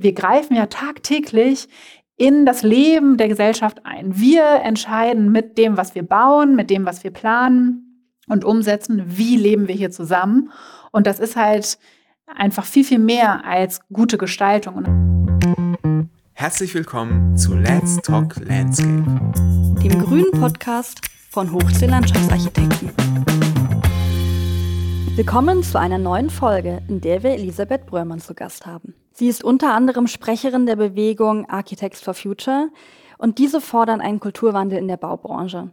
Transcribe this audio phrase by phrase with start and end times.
[0.00, 1.68] Wir greifen ja tagtäglich
[2.16, 4.16] in das Leben der Gesellschaft ein.
[4.16, 9.36] Wir entscheiden mit dem, was wir bauen, mit dem, was wir planen und umsetzen, wie
[9.36, 10.52] leben wir hier zusammen.
[10.92, 11.80] Und das ist halt
[12.26, 14.84] einfach viel, viel mehr als gute Gestaltung.
[16.32, 19.02] Herzlich willkommen zu Let's Talk Landscape,
[19.82, 22.92] dem grünen Podcast von Hochsee Landschaftsarchitekten.
[25.16, 28.94] Willkommen zu einer neuen Folge, in der wir Elisabeth Bröhrmann zu Gast haben.
[29.18, 32.68] Sie ist unter anderem Sprecherin der Bewegung Architects for Future
[33.18, 35.70] und diese fordern einen Kulturwandel in der Baubranche.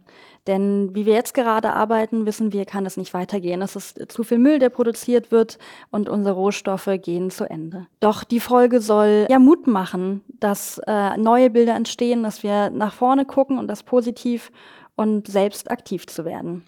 [0.48, 3.62] Denn wie wir jetzt gerade arbeiten, wissen wir, kann es nicht weitergehen.
[3.62, 5.58] Es ist zu viel Müll, der produziert wird
[5.92, 7.86] und unsere Rohstoffe gehen zu Ende.
[8.00, 12.94] Doch die Folge soll ja Mut machen, dass äh, neue Bilder entstehen, dass wir nach
[12.94, 14.50] vorne gucken und das positiv
[14.96, 16.64] und selbst aktiv zu werden.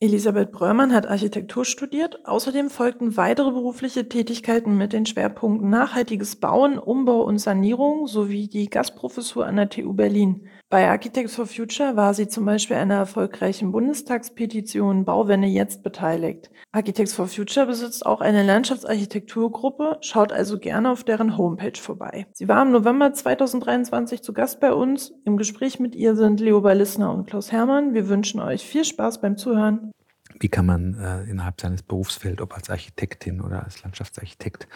[0.00, 2.24] Elisabeth Bröhrmann hat Architektur studiert.
[2.24, 8.70] Außerdem folgten weitere berufliche Tätigkeiten mit den Schwerpunkten nachhaltiges Bauen, Umbau und Sanierung sowie die
[8.70, 10.46] Gastprofessur an der TU Berlin.
[10.70, 16.50] Bei Architects for Future war sie zum Beispiel einer erfolgreichen Bundestagspetition Bauwende jetzt beteiligt.
[16.72, 22.26] Architects for Future besitzt auch eine Landschaftsarchitekturgruppe, schaut also gerne auf deren Homepage vorbei.
[22.34, 25.14] Sie war im November 2023 zu Gast bei uns.
[25.24, 27.94] Im Gespräch mit ihr sind Leo Ballissner und Klaus Hermann.
[27.94, 29.92] Wir wünschen euch viel Spaß beim Zuhören
[30.40, 34.68] wie kann man äh, innerhalb seines Berufsfelds, ob als Architektin oder als Landschaftsarchitekt,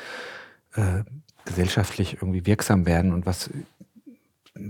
[0.75, 1.05] äh,
[1.45, 3.49] gesellschaftlich irgendwie wirksam werden und was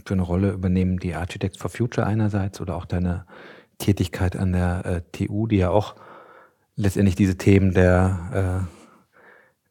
[0.04, 3.26] für eine Rolle übernehmen die Architects for Future einerseits oder auch deine
[3.78, 5.94] Tätigkeit an der äh, TU, die ja auch
[6.76, 8.68] letztendlich diese Themen der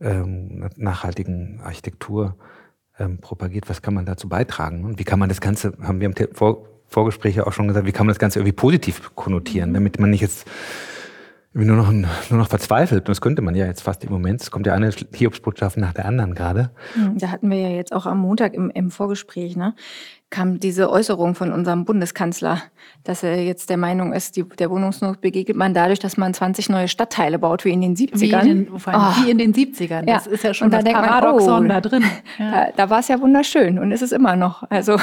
[0.01, 2.35] äh, ähm, nachhaltigen Architektur
[2.99, 3.69] ähm, propagiert.
[3.69, 4.85] Was kann man dazu beitragen?
[4.85, 7.87] Und wie kann man das Ganze, haben wir im Vor Vorgespräch ja auch schon gesagt,
[7.87, 9.75] wie kann man das Ganze irgendwie positiv konnotieren, mhm.
[9.75, 10.45] damit man nicht jetzt
[11.53, 13.01] nur noch, nur noch verzweifelt.
[13.01, 14.41] Und das könnte man ja jetzt fast im Moment.
[14.41, 16.71] Es kommt ja eine Hiobsbotschaft nach der anderen gerade.
[16.93, 19.75] Hm, da hatten wir ja jetzt auch am Montag im, im Vorgespräch, ne,
[20.29, 22.61] kam diese Äußerung von unserem Bundeskanzler,
[23.03, 26.69] dass er jetzt der Meinung ist, die, der Wohnungsnot begegnet man dadurch, dass man 20
[26.69, 28.19] neue Stadtteile baut, wie in den 70ern.
[28.21, 28.79] Wie in den, oh.
[28.79, 30.05] wie in den 70ern.
[30.05, 30.31] Das ja.
[30.31, 32.03] ist ja schon und das Paradoxon man, oh, da drin.
[32.39, 32.51] Ja.
[32.51, 34.63] Da, da war es ja wunderschön und ist es immer noch.
[34.69, 34.97] Also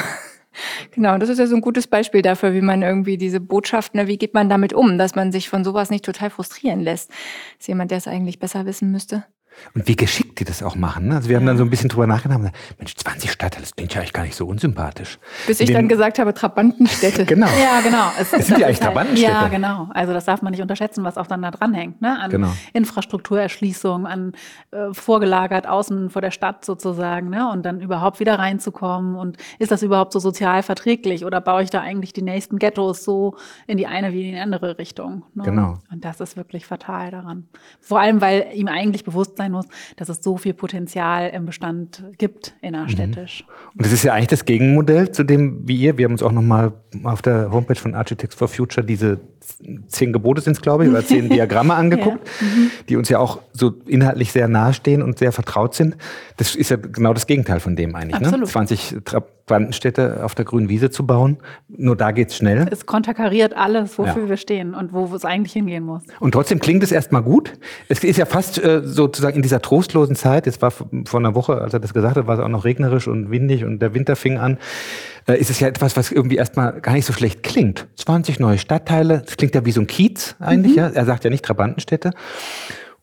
[0.91, 4.07] Genau, das ist ja so ein gutes Beispiel dafür, wie man irgendwie diese Botschaften, ne,
[4.07, 7.11] wie geht man damit um, dass man sich von sowas nicht total frustrieren lässt.
[7.59, 9.25] Ist jemand, der es eigentlich besser wissen müsste?
[9.73, 11.07] Und wie geschickt die das auch machen.
[11.09, 11.15] Ne?
[11.15, 13.93] Also wir haben dann so ein bisschen drüber nachgedacht, gesagt, Mensch, 20 Stadtteile, das klingt
[13.93, 15.19] ja eigentlich gar nicht so unsympathisch.
[15.47, 17.25] Bis ich Den, dann gesagt habe, Trabantenstädte.
[17.25, 17.47] genau.
[17.47, 18.11] Ja, genau.
[18.19, 19.31] Es, das sind ja eigentlich halt, Trabantenstädte.
[19.31, 19.89] Ja, genau.
[19.93, 22.01] Also das darf man nicht unterschätzen, was auch dann da dranhängt.
[22.01, 22.19] Ne?
[22.19, 22.53] An genau.
[22.73, 24.33] Infrastrukturerschließung, an
[24.71, 27.29] äh, vorgelagert außen vor der Stadt sozusagen.
[27.29, 27.49] Ne?
[27.51, 29.15] Und dann überhaupt wieder reinzukommen.
[29.15, 31.25] Und ist das überhaupt so sozial verträglich?
[31.25, 33.35] Oder baue ich da eigentlich die nächsten Ghettos so
[33.67, 35.23] in die eine wie in die andere Richtung?
[35.33, 35.43] Ne?
[35.43, 35.79] Genau.
[35.91, 37.47] Und das ist wirklich fatal daran.
[37.81, 39.65] Vor allem, weil ihm eigentlich bewusst sein muss,
[39.95, 43.45] dass es so viel Potenzial im Bestand gibt innerstädtisch.
[43.45, 43.71] Mhm.
[43.77, 46.31] Und das ist ja eigentlich das Gegenmodell zu dem, wie ihr, wir haben uns auch
[46.31, 46.73] nochmal
[47.03, 49.19] auf der Homepage von Architects for Future diese
[49.87, 52.47] zehn Gebote sind es, glaube ich, oder zehn Diagramme angeguckt, ja.
[52.47, 52.71] mhm.
[52.87, 55.97] die uns ja auch so inhaltlich sehr nahestehen und sehr vertraut sind.
[56.37, 58.19] Das ist ja genau das Gegenteil von dem eigentlich.
[58.19, 58.27] Ne?
[58.27, 58.47] Absolut.
[58.47, 58.51] Ne?
[58.51, 62.67] 20 Trabantenstädte auf der grünen Wiese zu bauen, nur da geht's schnell.
[62.71, 64.29] Es konterkariert alles, wofür ja.
[64.29, 66.03] wir stehen und wo es eigentlich hingehen muss.
[66.19, 67.53] Und trotzdem klingt es erstmal gut.
[67.87, 70.87] Es ist ja fast äh, sozusagen in dieser trostlosen Zeit, jetzt war vor
[71.19, 73.79] einer Woche, als er das gesagt hat, war es auch noch regnerisch und windig und
[73.79, 74.57] der Winter fing an
[75.37, 77.87] ist es ja etwas, was irgendwie erstmal gar nicht so schlecht klingt.
[77.95, 80.77] 20 neue Stadtteile, das klingt ja wie so ein Kiez eigentlich, mhm.
[80.77, 80.87] ja.
[80.89, 82.11] Er sagt ja nicht Trabantenstädte.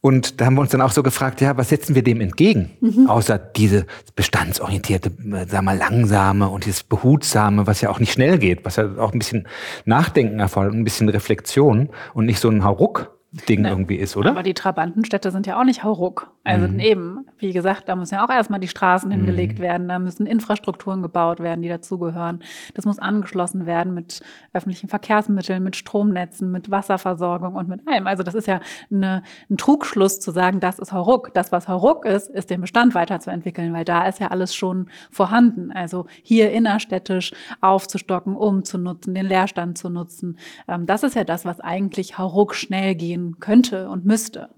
[0.01, 2.71] Und da haben wir uns dann auch so gefragt, ja, was setzen wir dem entgegen?
[2.81, 3.09] Mhm.
[3.09, 8.39] Außer diese bestandsorientierte, äh, sag mal, langsame und dieses behutsame, was ja auch nicht schnell
[8.39, 9.49] geht, was ja auch ein bisschen
[9.85, 13.17] Nachdenken erfordert, ein bisschen Reflexion und nicht so ein Hauruck.
[13.49, 13.69] Ding ne.
[13.69, 14.31] irgendwie ist, oder?
[14.31, 16.31] Aber die Trabantenstädte sind ja auch nicht hauruck.
[16.47, 16.79] Also mhm.
[16.79, 19.15] eben, wie gesagt, da müssen ja auch erstmal die Straßen mhm.
[19.15, 22.39] hingelegt werden, da müssen Infrastrukturen gebaut werden, die dazugehören.
[22.75, 24.21] Das muss angeschlossen werden mit
[24.53, 28.07] öffentlichen Verkehrsmitteln, mit Stromnetzen, mit Wasserversorgung und mit allem.
[28.07, 28.61] Also das ist ja
[28.93, 31.35] eine, ein Trugschluss zu sagen, das ist hauruck.
[31.35, 35.73] Das, was hauruck ist, ist den Bestand weiterzuentwickeln, weil da ist ja alles schon vorhanden.
[35.73, 40.39] Also hier innerstädtisch aufzustocken, umzunutzen, den Leerstand zu nutzen.
[40.69, 44.51] Ähm, das ist ja das, was eigentlich hauruck schnell gehen könnte und müsste.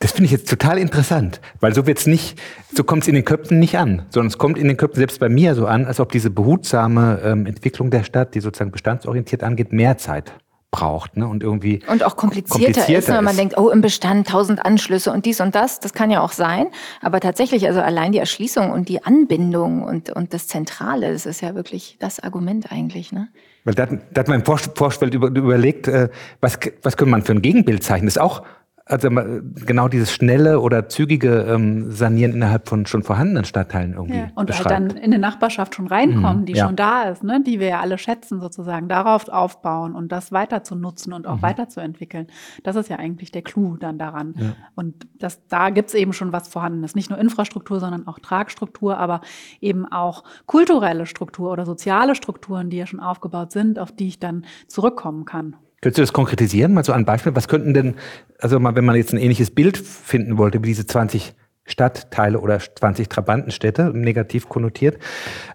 [0.00, 2.40] Das finde ich jetzt total interessant, weil so wird's nicht,
[2.72, 5.18] so kommt es in den Köpfen nicht an, sondern es kommt in den Köpfen selbst
[5.18, 9.42] bei mir so an, als ob diese behutsame ähm, Entwicklung der Stadt, die sozusagen bestandsorientiert
[9.42, 10.32] angeht, mehr Zeit
[10.70, 11.26] braucht ne?
[11.26, 13.22] und irgendwie und auch komplizierter, komplizierter ist, ne?
[13.22, 13.38] man ist.
[13.38, 16.66] denkt, oh im Bestand tausend Anschlüsse und dies und das, das kann ja auch sein,
[17.00, 21.40] aber tatsächlich also allein die Erschließung und die Anbindung und und das Zentrale, das ist
[21.40, 23.28] ja wirklich das Argument eigentlich, ne?
[23.64, 26.10] Weil da, da hat man im Vorfeld über, überlegt, äh,
[26.40, 28.06] was, was könnte man für ein Gegenbild zeichnen.
[28.06, 28.42] Das ist auch
[28.88, 34.18] also genau dieses schnelle oder zügige ähm, Sanieren innerhalb von schon vorhandenen Stadtteilen irgendwie.
[34.18, 34.30] Ja.
[34.34, 34.70] Und beschreibt.
[34.70, 36.66] halt dann in eine Nachbarschaft schon reinkommen, mhm, die ja.
[36.66, 37.42] schon da ist, ne?
[37.44, 41.36] die wir ja alle schätzen sozusagen, darauf aufbauen und das weiter zu nutzen und auch
[41.36, 41.42] mhm.
[41.42, 42.28] weiterzuentwickeln.
[42.62, 44.34] Das ist ja eigentlich der Clou dann daran.
[44.38, 44.52] Ja.
[44.74, 46.94] Und das, da gibt's eben schon was Vorhandenes.
[46.94, 49.20] Nicht nur Infrastruktur, sondern auch Tragstruktur, aber
[49.60, 54.18] eben auch kulturelle Struktur oder soziale Strukturen, die ja schon aufgebaut sind, auf die ich
[54.18, 55.56] dann zurückkommen kann.
[55.80, 56.74] Könntest du das konkretisieren?
[56.74, 57.36] Mal so ein Beispiel.
[57.36, 57.94] Was könnten denn,
[58.38, 61.34] also mal, wenn man jetzt ein ähnliches Bild finden wollte, wie diese 20
[61.64, 64.98] Stadtteile oder 20 Trabantenstädte, negativ konnotiert,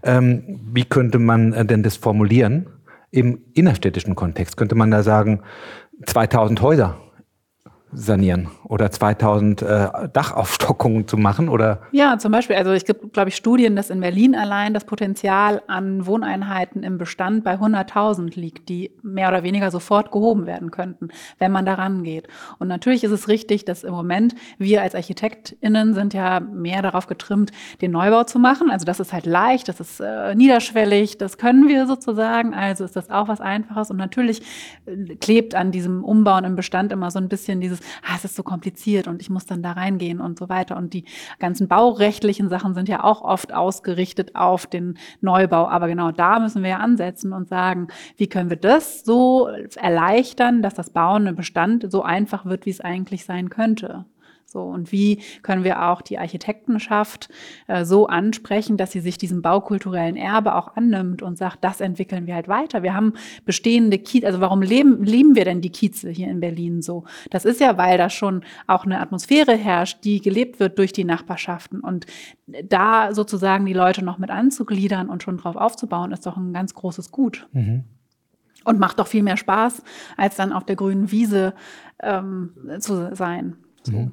[0.03, 2.67] ähm, wie könnte man äh, denn das formulieren
[3.11, 4.55] im innerstädtischen Kontext?
[4.55, 5.41] Könnte man da sagen,
[6.05, 7.01] 2000 Häuser
[7.95, 11.81] sanieren oder 2000 äh, Dachaufstockungen zu machen oder?
[11.91, 12.55] Ja, zum Beispiel.
[12.55, 16.97] Also es gibt, glaube ich, Studien, dass in Berlin allein das Potenzial an Wohneinheiten im
[16.97, 21.09] Bestand bei 100.000 liegt, die mehr oder weniger sofort gehoben werden könnten,
[21.39, 22.27] wenn man daran geht.
[22.59, 27.07] Und natürlich ist es richtig, dass im Moment wir als ArchitektInnen sind ja mehr darauf
[27.07, 27.51] getrimmt,
[27.81, 28.71] den Neubau zu machen.
[28.71, 32.53] Also das ist halt leicht, das ist äh, niederschwellig, das können wir sozusagen.
[32.53, 33.91] Also ist das auch was Einfaches.
[33.91, 34.41] Und natürlich
[34.85, 38.35] äh, klebt an diesem Umbauen im Bestand immer so ein bisschen dieses ah, es ist
[38.35, 40.77] so kompliziert und ich muss dann da reingehen und so weiter.
[40.77, 41.05] Und die
[41.39, 45.67] ganzen baurechtlichen Sachen sind ja auch oft ausgerichtet auf den Neubau.
[45.67, 47.87] Aber genau da müssen wir ja ansetzen und sagen,
[48.17, 52.71] wie können wir das so erleichtern, dass das Bauen im Bestand so einfach wird, wie
[52.71, 54.05] es eigentlich sein könnte.
[54.53, 57.27] So, und wie können wir auch die Architektenschaft
[57.65, 62.27] äh, so ansprechen, dass sie sich diesem baukulturellen Erbe auch annimmt und sagt, das entwickeln
[62.27, 62.83] wir halt weiter.
[62.83, 63.13] Wir haben
[63.45, 67.03] bestehende Kiez, also warum leben, lieben wir denn die Kieze hier in Berlin so?
[67.31, 71.03] Das ist ja, weil da schon auch eine Atmosphäre herrscht, die gelebt wird durch die
[71.03, 71.79] Nachbarschaften.
[71.79, 72.05] Und
[72.45, 76.75] da sozusagen die Leute noch mit anzugliedern und schon drauf aufzubauen, ist doch ein ganz
[76.75, 77.47] großes Gut.
[77.53, 77.85] Mhm.
[78.65, 79.81] Und macht doch viel mehr Spaß,
[80.15, 81.55] als dann auf der grünen Wiese
[82.03, 83.57] ähm, zu sein.
[83.81, 83.93] So.
[83.93, 84.11] Mhm.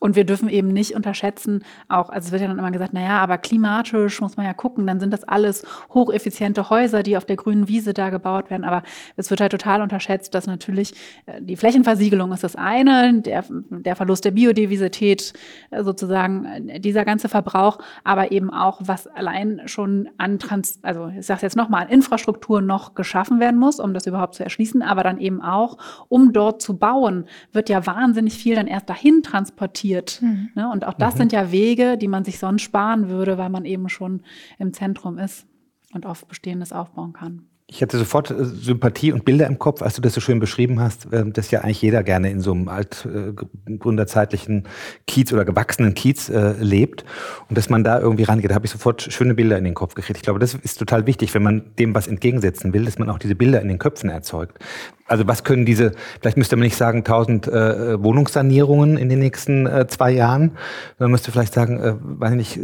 [0.00, 3.18] Und wir dürfen eben nicht unterschätzen, auch, also es wird ja dann immer gesagt, naja,
[3.18, 7.36] aber klimatisch muss man ja gucken, dann sind das alles hocheffiziente Häuser, die auf der
[7.36, 8.64] grünen Wiese da gebaut werden.
[8.64, 8.82] Aber
[9.16, 10.94] es wird halt total unterschätzt, dass natürlich
[11.26, 15.34] äh, die Flächenversiegelung ist das eine, der, der Verlust der Biodiversität
[15.70, 21.08] äh, sozusagen, äh, dieser ganze Verbrauch, aber eben auch, was allein schon an Trans, also
[21.08, 24.80] ich sage jetzt nochmal, an Infrastruktur noch geschaffen werden muss, um das überhaupt zu erschließen,
[24.80, 25.76] aber dann eben auch,
[26.08, 30.22] um dort zu bauen, wird ja wahnsinnig viel dann erst dahin transportiert passiert.
[30.22, 30.50] Mhm.
[30.54, 30.70] Ne?
[30.70, 31.18] Und auch das mhm.
[31.18, 34.22] sind ja Wege, die man sich sonst sparen würde, weil man eben schon
[34.58, 35.46] im Zentrum ist
[35.92, 37.49] und auf Bestehendes aufbauen kann.
[37.72, 40.80] Ich hatte sofort äh, Sympathie und Bilder im Kopf, als du das so schön beschrieben
[40.80, 44.66] hast, ähm, dass ja eigentlich jeder gerne in so einem altgründerzeitlichen
[45.06, 47.04] Kiez oder gewachsenen Kiez äh, lebt
[47.48, 48.50] und dass man da irgendwie rangeht.
[48.50, 50.16] Da habe ich sofort schöne Bilder in den Kopf gekriegt.
[50.16, 53.18] Ich glaube, das ist total wichtig, wenn man dem was entgegensetzen will, dass man auch
[53.18, 54.58] diese Bilder in den Köpfen erzeugt.
[55.06, 59.66] Also was können diese, vielleicht müsste man nicht sagen 1000 äh, Wohnungssanierungen in den nächsten
[59.66, 60.56] äh, zwei Jahren,
[60.98, 62.58] man müsste vielleicht sagen, äh, weiß nicht,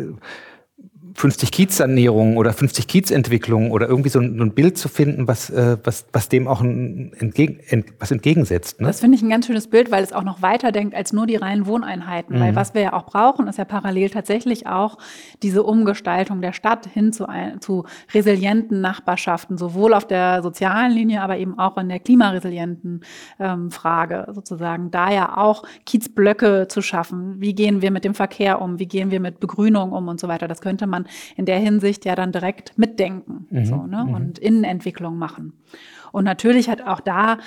[1.16, 5.78] 50 Kiezsanierungen oder 50 Kiezentwicklungen oder irgendwie so ein, ein Bild zu finden, was, äh,
[5.82, 8.82] was, was dem auch ein, entgegen, ent, was entgegensetzt.
[8.82, 8.86] Ne?
[8.86, 11.26] Das finde ich ein ganz schönes Bild, weil es auch noch weiter denkt als nur
[11.26, 12.36] die reinen Wohneinheiten.
[12.36, 12.40] Mhm.
[12.40, 14.98] Weil was wir ja auch brauchen, ist ja parallel tatsächlich auch
[15.42, 21.22] diese Umgestaltung der Stadt hin zu, ein, zu resilienten Nachbarschaften, sowohl auf der sozialen Linie,
[21.22, 23.00] aber eben auch in der klimaresilienten
[23.40, 24.90] ähm, Frage sozusagen.
[24.90, 27.40] Da ja auch Kiezblöcke zu schaffen.
[27.40, 28.78] Wie gehen wir mit dem Verkehr um?
[28.78, 30.46] Wie gehen wir mit Begrünung um und so weiter?
[30.46, 31.05] Das könnte man
[31.36, 33.64] in der Hinsicht ja dann direkt mitdenken mhm.
[33.64, 34.04] so, ne?
[34.06, 34.14] Mhm.
[34.14, 35.52] und Innenentwicklung machen.
[36.12, 37.38] Und natürlich hat auch da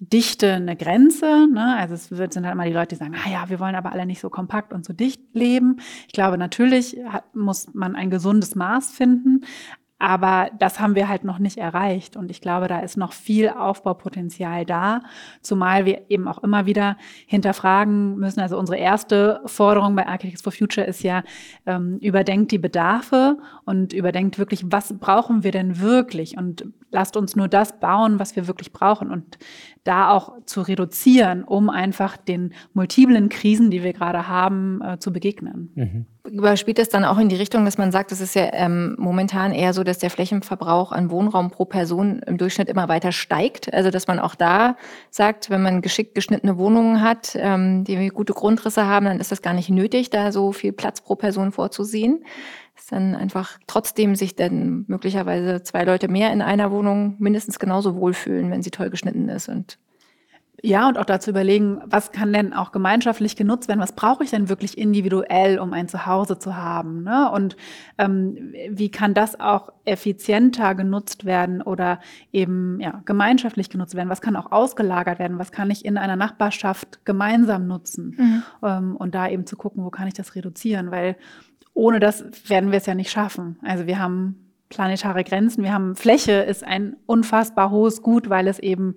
[0.00, 1.46] Dichte eine Grenze.
[1.46, 1.76] Ne?
[1.78, 4.06] Also es sind halt immer die Leute, die sagen, ah ja, wir wollen aber alle
[4.06, 5.76] nicht so kompakt und so dicht leben.
[6.06, 9.42] Ich glaube, natürlich hat, muss man ein gesundes Maß finden.
[9.98, 12.16] Aber das haben wir halt noch nicht erreicht.
[12.16, 15.02] Und ich glaube, da ist noch viel Aufbaupotenzial da.
[15.40, 16.96] Zumal wir eben auch immer wieder
[17.26, 18.40] hinterfragen müssen.
[18.40, 21.22] Also unsere erste Forderung bei Architects for Future ist ja,
[21.64, 26.36] ähm, überdenkt die Bedarfe und überdenkt wirklich, was brauchen wir denn wirklich?
[26.36, 29.10] Und lasst uns nur das bauen, was wir wirklich brauchen.
[29.10, 29.38] Und
[29.84, 35.12] da auch zu reduzieren, um einfach den multiplen Krisen, die wir gerade haben, äh, zu
[35.12, 35.70] begegnen.
[35.74, 36.06] Mhm.
[36.26, 39.52] Überspielt das dann auch in die Richtung, dass man sagt, es ist ja ähm, momentan
[39.52, 43.72] eher so, dass der Flächenverbrauch an Wohnraum pro Person im Durchschnitt immer weiter steigt.
[43.74, 44.76] Also dass man auch da
[45.10, 49.42] sagt, wenn man geschickt geschnittene Wohnungen hat, ähm, die gute Grundrisse haben, dann ist das
[49.42, 52.24] gar nicht nötig, da so viel Platz pro Person vorzusehen
[52.76, 57.96] ist dann einfach trotzdem sich dann möglicherweise zwei Leute mehr in einer Wohnung mindestens genauso
[57.96, 59.78] wohlfühlen, wenn sie toll geschnitten ist und
[60.64, 63.80] Ja, und auch dazu überlegen, was kann denn auch gemeinschaftlich genutzt werden?
[63.80, 67.02] Was brauche ich denn wirklich individuell, um ein Zuhause zu haben?
[67.02, 67.30] Ne?
[67.30, 67.58] Und
[67.98, 72.00] ähm, wie kann das auch effizienter genutzt werden oder
[72.32, 74.08] eben ja, gemeinschaftlich genutzt werden?
[74.08, 75.38] Was kann auch ausgelagert werden?
[75.38, 78.16] Was kann ich in einer Nachbarschaft gemeinsam nutzen?
[78.16, 78.42] Mhm.
[78.62, 80.90] Ähm, und da eben zu gucken, wo kann ich das reduzieren?
[80.90, 81.16] Weil
[81.74, 83.58] ohne das werden wir es ja nicht schaffen.
[83.62, 88.58] Also wir haben planetare Grenzen, wir haben Fläche, ist ein unfassbar hohes Gut, weil es
[88.58, 88.96] eben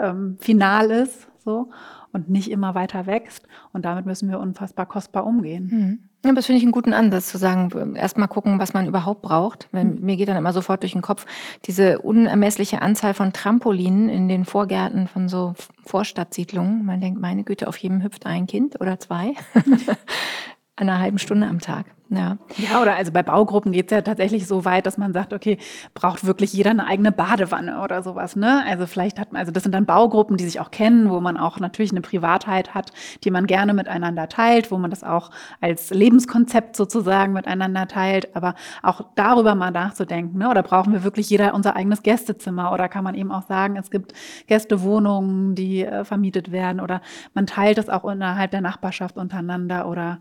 [0.00, 1.70] ähm, final ist so
[2.12, 3.46] und nicht immer weiter wächst.
[3.72, 5.68] Und damit müssen wir unfassbar kostbar umgehen.
[5.70, 5.98] Mhm.
[6.24, 9.68] Ja, das finde ich einen guten Ansatz, zu sagen, erstmal gucken, was man überhaupt braucht.
[9.72, 10.04] Wenn, mhm.
[10.04, 11.24] Mir geht dann immer sofort durch den Kopf
[11.64, 15.54] diese unermessliche Anzahl von Trampolinen in den Vorgärten von so
[15.84, 16.84] Vorstadtsiedlungen.
[16.84, 19.34] Man denkt, meine Güte, auf jedem hüpft ein Kind oder zwei.
[20.76, 21.86] einer halben Stunde am Tag.
[22.12, 22.38] Ja.
[22.56, 25.58] ja, oder also bei Baugruppen geht es ja tatsächlich so weit, dass man sagt, okay,
[25.94, 28.64] braucht wirklich jeder eine eigene Badewanne oder sowas, ne?
[28.66, 31.36] Also vielleicht hat man, also das sind dann Baugruppen, die sich auch kennen, wo man
[31.36, 32.90] auch natürlich eine Privatheit hat,
[33.22, 38.56] die man gerne miteinander teilt, wo man das auch als Lebenskonzept sozusagen miteinander teilt, aber
[38.82, 40.50] auch darüber mal nachzudenken, ne?
[40.50, 43.88] Oder brauchen wir wirklich jeder unser eigenes Gästezimmer oder kann man eben auch sagen, es
[43.88, 44.14] gibt
[44.48, 47.02] Gästewohnungen, die äh, vermietet werden oder
[47.34, 50.18] man teilt es auch innerhalb der Nachbarschaft untereinander oder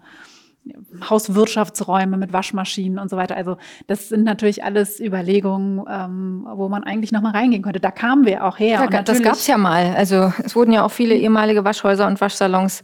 [1.09, 3.35] Hauswirtschaftsräume mit Waschmaschinen und so weiter.
[3.35, 7.79] Also das sind natürlich alles Überlegungen, ähm, wo man eigentlich noch mal reingehen könnte.
[7.79, 8.87] Da kamen wir auch her.
[8.91, 9.95] Ja, das gab es ja mal.
[9.95, 12.83] Also es wurden ja auch viele ehemalige Waschhäuser und Waschsalons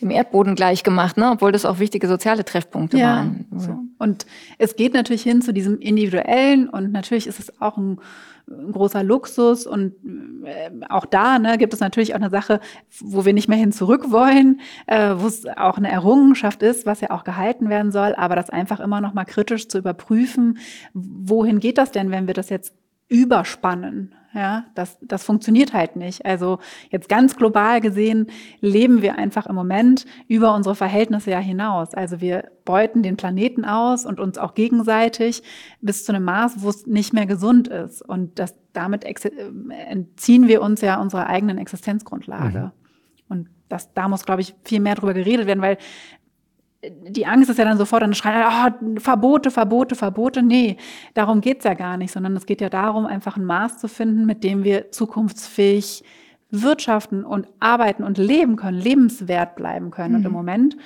[0.00, 1.30] dem Erdboden gleich gemacht, ne?
[1.32, 3.46] obwohl das auch wichtige soziale Treffpunkte ja, waren.
[3.56, 3.78] So.
[3.98, 4.26] Und
[4.58, 8.00] es geht natürlich hin zu diesem Individuellen und natürlich ist es auch ein
[8.50, 9.94] ein großer Luxus und
[10.44, 12.60] äh, auch da ne, gibt es natürlich auch eine Sache,
[13.00, 17.00] wo wir nicht mehr hin zurück wollen, äh, wo es auch eine Errungenschaft ist, was
[17.00, 20.58] ja auch gehalten werden soll, aber das einfach immer noch mal kritisch zu überprüfen,
[20.94, 22.74] wohin geht das denn, wenn wir das jetzt
[23.08, 24.14] überspannen.
[24.34, 26.26] Ja, das, das funktioniert halt nicht.
[26.26, 26.58] Also
[26.90, 28.26] jetzt ganz global gesehen
[28.60, 31.94] leben wir einfach im Moment über unsere Verhältnisse ja hinaus.
[31.94, 35.42] Also wir beuten den Planeten aus und uns auch gegenseitig
[35.80, 38.02] bis zu einem Maß, wo es nicht mehr gesund ist.
[38.02, 39.14] Und das, damit äh,
[39.88, 42.60] entziehen wir uns ja unserer eigenen Existenzgrundlage.
[42.60, 42.72] Mhm.
[43.30, 45.78] Und das, da muss, glaube ich, viel mehr drüber geredet werden, weil
[46.84, 50.42] die Angst ist ja dann sofort, dann schreien, oh, Verbote, Verbote, Verbote.
[50.42, 50.76] Nee,
[51.14, 54.26] darum geht's ja gar nicht, sondern es geht ja darum, einfach ein Maß zu finden,
[54.26, 56.04] mit dem wir zukunftsfähig
[56.50, 60.10] wirtschaften und arbeiten und leben können, lebenswert bleiben können.
[60.10, 60.16] Mhm.
[60.16, 60.36] Und im mhm.
[60.36, 60.76] Moment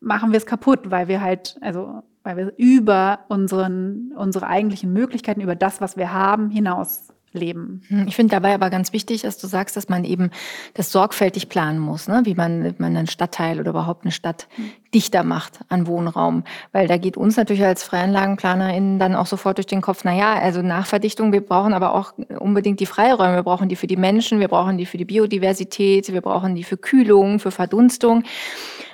[0.00, 5.40] machen wir es kaputt, weil wir halt, also weil wir über unseren, unsere eigentlichen Möglichkeiten,
[5.40, 7.82] über das, was wir haben, hinaus leben.
[7.88, 10.30] Hm, ich finde dabei aber ganz wichtig, dass du sagst, dass man eben
[10.74, 12.22] das sorgfältig planen muss, ne?
[12.24, 14.48] wie man, man einen Stadtteil oder überhaupt eine Stadt
[14.94, 16.44] dichter macht an Wohnraum.
[16.72, 20.34] Weil da geht uns natürlich als FreianlagenplanerInnen dann auch sofort durch den Kopf, na ja,
[20.34, 23.36] also Nachverdichtung, wir brauchen aber auch unbedingt die Freiräume.
[23.36, 26.64] Wir brauchen die für die Menschen, wir brauchen die für die Biodiversität, wir brauchen die
[26.64, 28.24] für Kühlung, für Verdunstung.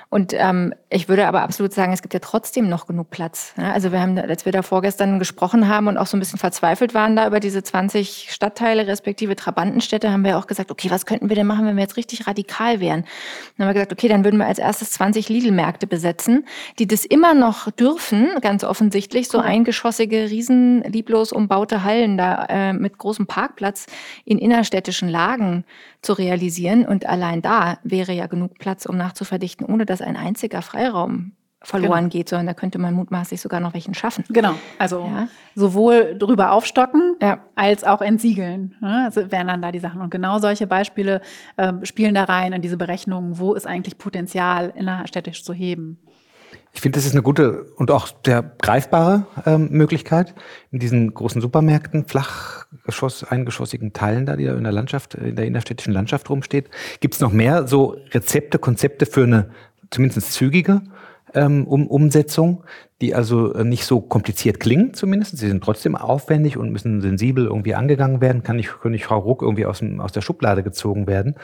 [0.09, 3.53] Und ähm, ich würde aber absolut sagen, es gibt ja trotzdem noch genug Platz.
[3.57, 6.39] Ja, also wir haben, als wir da vorgestern gesprochen haben und auch so ein bisschen
[6.39, 11.05] verzweifelt waren da über diese 20 Stadtteile respektive Trabantenstädte, haben wir auch gesagt, okay, was
[11.05, 13.01] könnten wir denn machen, wenn wir jetzt richtig radikal wären?
[13.57, 16.45] Dann haben wir gesagt, okay, dann würden wir als erstes 20 Lidl-Märkte besetzen,
[16.79, 19.45] die das immer noch dürfen, ganz offensichtlich, so cool.
[19.45, 23.87] eingeschossige, riesen lieblos umbaute Hallen da äh, mit großem Parkplatz
[24.23, 25.65] in innerstädtischen Lagen
[26.05, 26.85] zu realisieren.
[26.85, 31.33] Und allein da wäre ja genug Platz, um nachzuverdichten, ohne dass ein einziger Freiraum
[31.65, 32.09] verloren genau.
[32.09, 34.23] geht, sondern da könnte man mutmaßlich sogar noch welchen schaffen.
[34.29, 35.27] Genau, also ja.
[35.55, 37.39] sowohl drüber aufstocken ja.
[37.55, 38.75] als auch entsiegeln.
[38.81, 39.05] Ne?
[39.05, 40.01] Also wären dann da die Sachen.
[40.01, 41.21] Und genau solche Beispiele
[41.57, 45.99] äh, spielen da rein in diese Berechnungen, wo ist eigentlich Potenzial innerstädtisch zu heben.
[46.75, 50.35] Ich finde, das ist eine gute und auch sehr greifbare ähm, Möglichkeit
[50.71, 55.45] in diesen großen Supermärkten, Flachgeschoss, eingeschossigen Teilen da, die da in der Landschaft, in der
[55.45, 56.69] innerstädtischen Landschaft rumsteht.
[56.99, 59.51] Gibt es noch mehr so Rezepte, Konzepte für eine
[59.89, 60.81] zumindest zügige
[61.33, 62.65] ähm, um, Umsetzung,
[63.01, 65.37] die also äh, nicht so kompliziert klingen zumindest.
[65.37, 68.43] Sie sind trotzdem aufwendig und müssen sensibel irgendwie angegangen werden.
[68.43, 71.35] Kann nicht, nicht Frau Ruck irgendwie aus, dem, aus der Schublade gezogen werden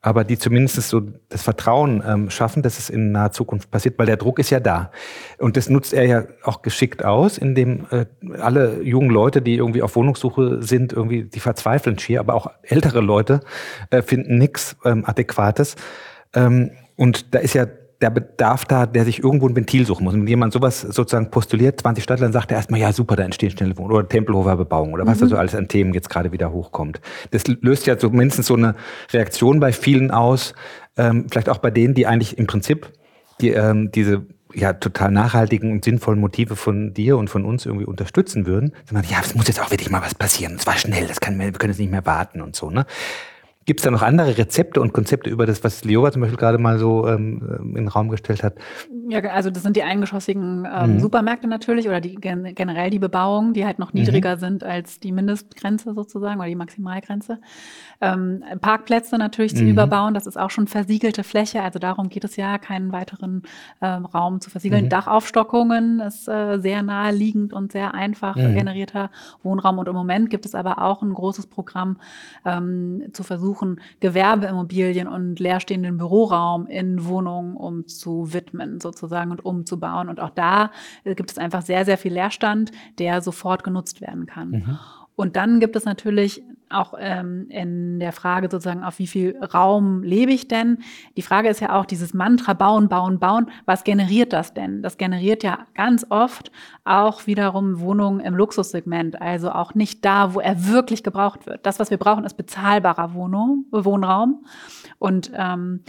[0.00, 4.06] aber die zumindest so das Vertrauen ähm, schaffen, dass es in naher Zukunft passiert, weil
[4.06, 4.92] der Druck ist ja da.
[5.38, 8.06] Und das nutzt er ja auch geschickt aus, indem äh,
[8.40, 13.00] alle jungen Leute, die irgendwie auf Wohnungssuche sind, irgendwie, die verzweifeln schier, aber auch ältere
[13.00, 13.40] Leute
[13.90, 15.74] äh, finden nichts ähm, Adäquates.
[16.32, 17.66] Ähm, und da ist ja
[18.00, 20.14] der Bedarf da, der sich irgendwo ein Ventil suchen muss.
[20.14, 23.50] Und wenn jemand sowas sozusagen postuliert, 20 Stadtland, sagt er erstmal, ja super, da entstehen
[23.50, 25.22] schnelle Wohnungen oder Tempelhofer Bebauung oder was mhm.
[25.22, 27.00] da so alles an Themen jetzt gerade wieder hochkommt.
[27.32, 28.76] Das löst ja zumindest so eine
[29.12, 30.54] Reaktion bei vielen aus,
[30.96, 32.92] ähm, vielleicht auch bei denen, die eigentlich im Prinzip
[33.40, 37.84] die, ähm, diese ja total nachhaltigen und sinnvollen Motive von dir und von uns irgendwie
[37.84, 38.72] unterstützen würden.
[38.90, 40.52] Man, ja, es muss jetzt auch wirklich mal was passieren.
[40.54, 42.70] Und zwar schnell, das kann, wir können jetzt nicht mehr warten und so.
[42.70, 42.86] Ne?
[43.68, 46.56] Gibt es da noch andere Rezepte und Konzepte über das, was Lioba zum Beispiel gerade
[46.56, 48.54] mal so ähm, in den Raum gestellt hat?
[49.10, 51.00] Ja, also das sind die eingeschossigen ähm, mhm.
[51.00, 54.00] Supermärkte natürlich oder die generell die Bebauung, die halt noch mhm.
[54.00, 54.40] niedriger mhm.
[54.40, 57.40] sind als die Mindestgrenze sozusagen oder die Maximalgrenze.
[58.00, 59.72] Ähm, Parkplätze natürlich zu mhm.
[59.72, 63.42] überbauen, das ist auch schon versiegelte Fläche, also darum geht es ja, keinen weiteren
[63.82, 64.86] ähm, Raum zu versiegeln.
[64.86, 64.88] Mhm.
[64.88, 68.54] Dachaufstockungen ist äh, sehr naheliegend und sehr einfach mhm.
[68.54, 69.10] generierter
[69.42, 71.98] Wohnraum und im Moment gibt es aber auch ein großes Programm
[72.46, 80.08] ähm, zu versuchen, versuchen, Gewerbeimmobilien und leerstehenden Büroraum in Wohnungen umzuwidmen sozusagen und umzubauen.
[80.08, 80.70] Und auch da
[81.04, 84.50] äh, gibt es einfach sehr, sehr viel Leerstand, der sofort genutzt werden kann.
[84.50, 84.78] Mhm.
[85.16, 90.02] Und dann gibt es natürlich auch ähm, in der Frage sozusagen, auf wie viel Raum
[90.02, 90.78] lebe ich denn?
[91.16, 93.50] Die Frage ist ja auch dieses Mantra bauen, bauen, bauen.
[93.66, 94.82] Was generiert das denn?
[94.82, 96.50] Das generiert ja ganz oft
[96.84, 101.66] auch wiederum Wohnungen im Luxussegment, also auch nicht da, wo er wirklich gebraucht wird.
[101.66, 104.44] Das, was wir brauchen, ist bezahlbarer Wohnung, Wohnraum.
[104.98, 105.82] Und ähm,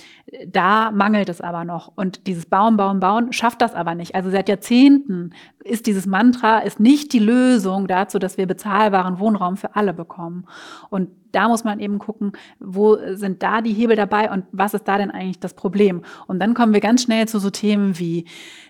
[0.48, 1.91] da mangelt es aber noch.
[1.95, 4.13] Und dieses Bauen, Bauen, Bauen schafft das aber nicht.
[4.13, 5.31] Also seit Jahrzehnten
[5.63, 10.45] ist dieses Mantra, ist nicht die Lösung dazu, dass wir bezahlbaren Wohnraum für alle bekommen.
[10.90, 14.88] Und da muss man eben gucken, wo sind da die Hebel dabei und was ist
[14.88, 16.03] da denn eigentlich das Problem?
[16.27, 18.25] Und dann kommen wir ganz schnell zu so Themen wie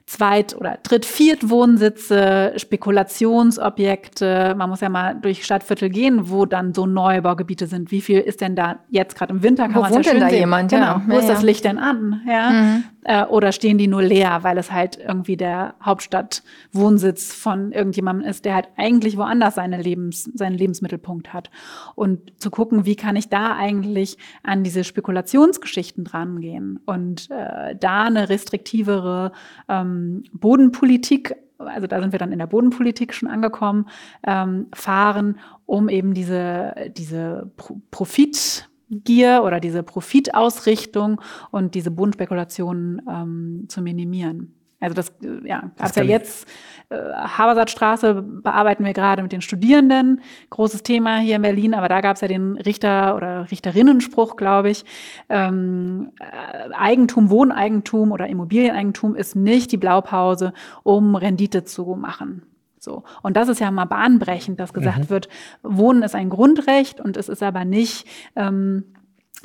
[0.10, 4.56] Zweit- oder Dritt-, Viert-Wohnsitze, Spekulationsobjekte.
[4.58, 7.92] Man muss ja mal durch Stadtviertel gehen, wo dann so Neubaugebiete sind.
[7.92, 9.70] Wie viel ist denn da jetzt gerade im Winter?
[9.70, 10.40] Kann wo wohnt ja denn da sehen.
[10.40, 10.72] jemand?
[10.72, 10.84] Genau.
[10.84, 11.04] Ja.
[11.06, 12.22] Wo ja, ist das Licht denn an?
[12.28, 12.50] Ja.
[12.50, 12.84] Mhm.
[13.04, 18.46] Äh, oder stehen die nur leer, weil es halt irgendwie der Hauptstadtwohnsitz von irgendjemandem ist,
[18.46, 21.52] der halt eigentlich woanders seine Lebens, seinen Lebensmittelpunkt hat.
[21.94, 28.04] Und zu gucken, wie kann ich da eigentlich an diese Spekulationsgeschichten drangehen und äh, da
[28.04, 29.32] eine restriktivere
[29.68, 33.88] ähm, Bodenpolitik also da sind wir dann in der Bodenpolitik schon angekommen,
[34.26, 43.66] ähm, fahren, um eben diese, diese Pro Profitgier oder diese Profitausrichtung und diese Bodenspekulationen ähm,
[43.68, 44.54] zu minimieren.
[44.80, 45.12] Also das
[45.44, 46.48] ja, gab ja jetzt.
[46.90, 50.22] Äh, Habersattstraße bearbeiten wir gerade mit den Studierenden.
[50.50, 54.72] Großes Thema hier in Berlin, aber da gab es ja den Richter- oder Richterinnenspruch, glaube
[54.72, 54.86] ich.
[55.30, 60.54] Ähm, äh, Eigentum, Wohneigentum oder Immobilieneigentum ist nicht die Blaupause,
[60.84, 62.44] um Rendite zu machen.
[62.80, 63.04] So.
[63.22, 65.10] Und das ist ja mal bahnbrechend, dass gesagt mhm.
[65.10, 65.30] wird,
[65.62, 68.86] Wohnen ist ein Grundrecht und es ist aber nicht ähm,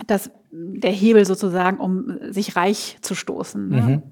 [0.06, 3.68] das, der Hebel sozusagen, um sich reich zu stoßen.
[3.68, 3.80] Ne?
[3.82, 4.02] Mhm.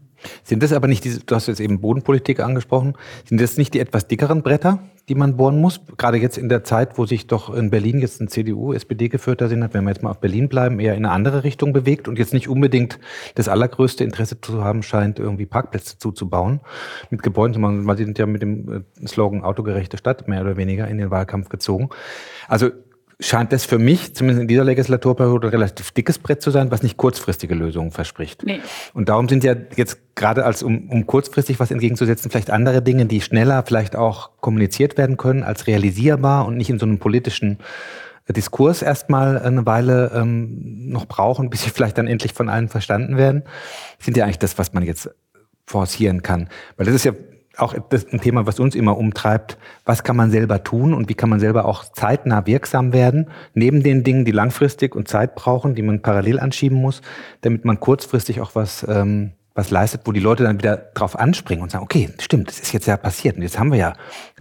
[0.45, 2.95] Sind das aber nicht diese, du hast jetzt eben Bodenpolitik angesprochen,
[3.29, 5.81] sind das nicht die etwas dickeren Bretter, die man bohren muss?
[5.97, 9.49] Gerade jetzt in der Zeit, wo sich doch in Berlin jetzt ein CDU, SPD geführter
[9.49, 12.09] Sinn hat, wenn wir jetzt mal auf Berlin bleiben, eher in eine andere Richtung bewegt
[12.09, 12.99] und jetzt nicht unbedingt
[13.35, 16.61] das allergrößte Interesse zu haben scheint, irgendwie Parkplätze zuzubauen
[17.11, 17.61] mit Gebäuden.
[17.61, 21.11] Man, sie sind ja mit dem äh, Slogan autogerechte Stadt mehr oder weniger in den
[21.11, 21.91] Wahlkampf gezogen.
[22.49, 22.71] Also
[23.23, 26.83] scheint das für mich, zumindest in dieser Legislaturperiode, ein relativ dickes Brett zu sein, was
[26.83, 28.45] nicht kurzfristige Lösungen verspricht.
[28.45, 28.61] Nee.
[28.95, 33.07] Und darum sind ja jetzt gerade als um, um kurzfristig was entgegenzusetzen, vielleicht andere Dinge,
[33.07, 37.59] die schneller vielleicht auch kommuniziert werden können, als realisierbar und nicht in so einem politischen
[38.29, 43.17] Diskurs erstmal eine Weile ähm, noch brauchen, bis sie vielleicht dann endlich von allen verstanden
[43.17, 43.43] werden,
[43.99, 45.11] sind ja eigentlich das, was man jetzt
[45.67, 46.49] forcieren kann.
[46.77, 47.13] Weil das ist ja
[47.59, 49.59] auch das ein Thema, was uns immer umtreibt.
[49.85, 53.83] Was kann man selber tun und wie kann man selber auch zeitnah wirksam werden, neben
[53.83, 57.03] den Dingen, die langfristig und Zeit brauchen, die man parallel anschieben muss,
[57.43, 61.63] damit man kurzfristig auch was, ähm, was leistet, wo die Leute dann wieder drauf anspringen
[61.63, 63.37] und sagen, okay, stimmt, das ist jetzt ja passiert.
[63.37, 63.93] Und jetzt haben wir ja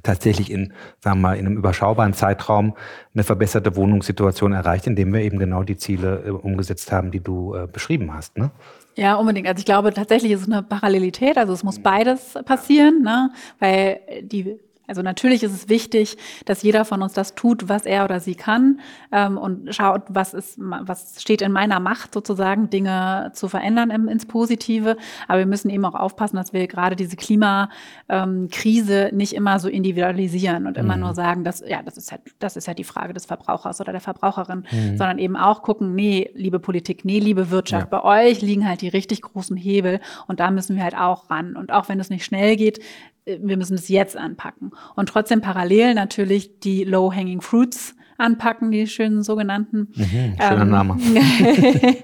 [0.04, 2.76] tatsächlich in, sagen wir mal, in einem überschaubaren Zeitraum
[3.14, 7.56] eine verbesserte Wohnungssituation erreicht, indem wir eben genau die Ziele äh, umgesetzt haben, die du
[7.56, 8.38] äh, beschrieben hast.
[8.38, 8.52] Ne?
[8.96, 9.48] Ja, unbedingt.
[9.48, 13.32] Also ich glaube tatsächlich ist es eine Parallelität, also es muss beides passieren, ne?
[13.60, 14.60] weil die
[14.92, 18.36] also natürlich ist es wichtig, dass jeder von uns das tut, was er oder sie
[18.36, 18.82] kann
[19.14, 24.10] ähm, und schaut, was ist, was steht in meiner Macht sozusagen, Dinge zu verändern im,
[24.10, 24.98] ins Positive.
[25.30, 27.70] Aber wir müssen eben auch aufpassen, dass wir gerade diese Klimakrise
[28.10, 31.04] ähm, nicht immer so individualisieren und immer mhm.
[31.04, 33.94] nur sagen, dass ja, das ist halt, das ist halt die Frage des Verbrauchers oder
[33.94, 34.98] der Verbraucherin, mhm.
[34.98, 38.02] sondern eben auch gucken, nee, liebe Politik, nee, liebe Wirtschaft, ja.
[38.02, 41.56] bei euch liegen halt die richtig großen Hebel und da müssen wir halt auch ran.
[41.56, 42.82] Und auch wenn es nicht schnell geht,
[43.26, 44.72] wir müssen es jetzt anpacken.
[44.96, 49.90] Und trotzdem parallel natürlich die Low-Hanging Fruits anpacken, die schönen sogenannten.
[49.96, 50.98] Mhm, schöner ähm, Name.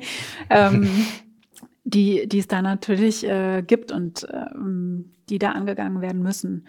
[0.50, 0.90] ähm,
[1.84, 3.92] die, die es da natürlich äh, gibt.
[3.92, 6.66] Und ähm, die da angegangen werden müssen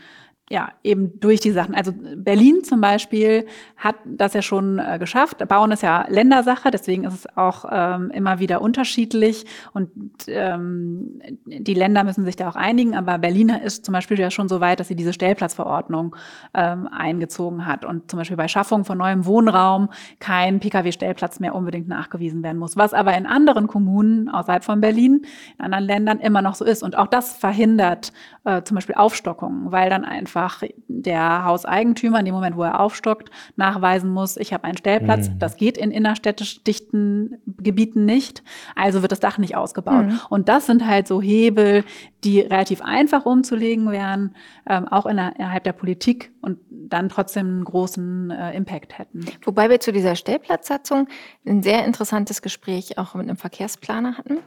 [0.51, 1.75] ja, eben durch die Sachen.
[1.75, 5.47] Also Berlin zum Beispiel hat das ja schon äh, geschafft.
[5.47, 9.91] Bauen ist ja Ländersache, deswegen ist es auch ähm, immer wieder unterschiedlich und
[10.27, 12.97] ähm, die Länder müssen sich da auch einigen.
[12.97, 16.17] Aber Berlin ist zum Beispiel ja schon so weit, dass sie diese Stellplatzverordnung
[16.55, 21.89] ähm, eingezogen hat und zum Beispiel bei Schaffung von neuem Wohnraum kein Pkw-Stellplatz mehr unbedingt
[21.89, 22.77] nachgewiesen werden muss.
[22.77, 25.27] Was aber in anderen Kommunen außerhalb von Berlin,
[25.59, 26.83] in anderen Ländern immer noch so ist.
[26.83, 28.13] Und auch das verhindert
[28.45, 32.81] äh, zum Beispiel Aufstockungen, weil dann einfach einfach der Hauseigentümer in dem Moment, wo er
[32.81, 35.29] aufstockt, nachweisen muss, ich habe einen Stellplatz.
[35.29, 35.39] Mhm.
[35.39, 38.43] Das geht in innerstädtisch dichten Gebieten nicht.
[38.75, 40.07] Also wird das Dach nicht ausgebaut.
[40.07, 40.21] Mhm.
[40.31, 41.85] Und das sind halt so Hebel,
[42.25, 44.35] die relativ einfach umzulegen wären,
[44.69, 49.27] ähm, auch innerhalb der Politik und dann trotzdem einen großen äh, Impact hätten.
[49.45, 51.09] Wobei wir zu dieser Stellplatzsatzung
[51.47, 54.39] ein sehr interessantes Gespräch auch mit einem Verkehrsplaner hatten,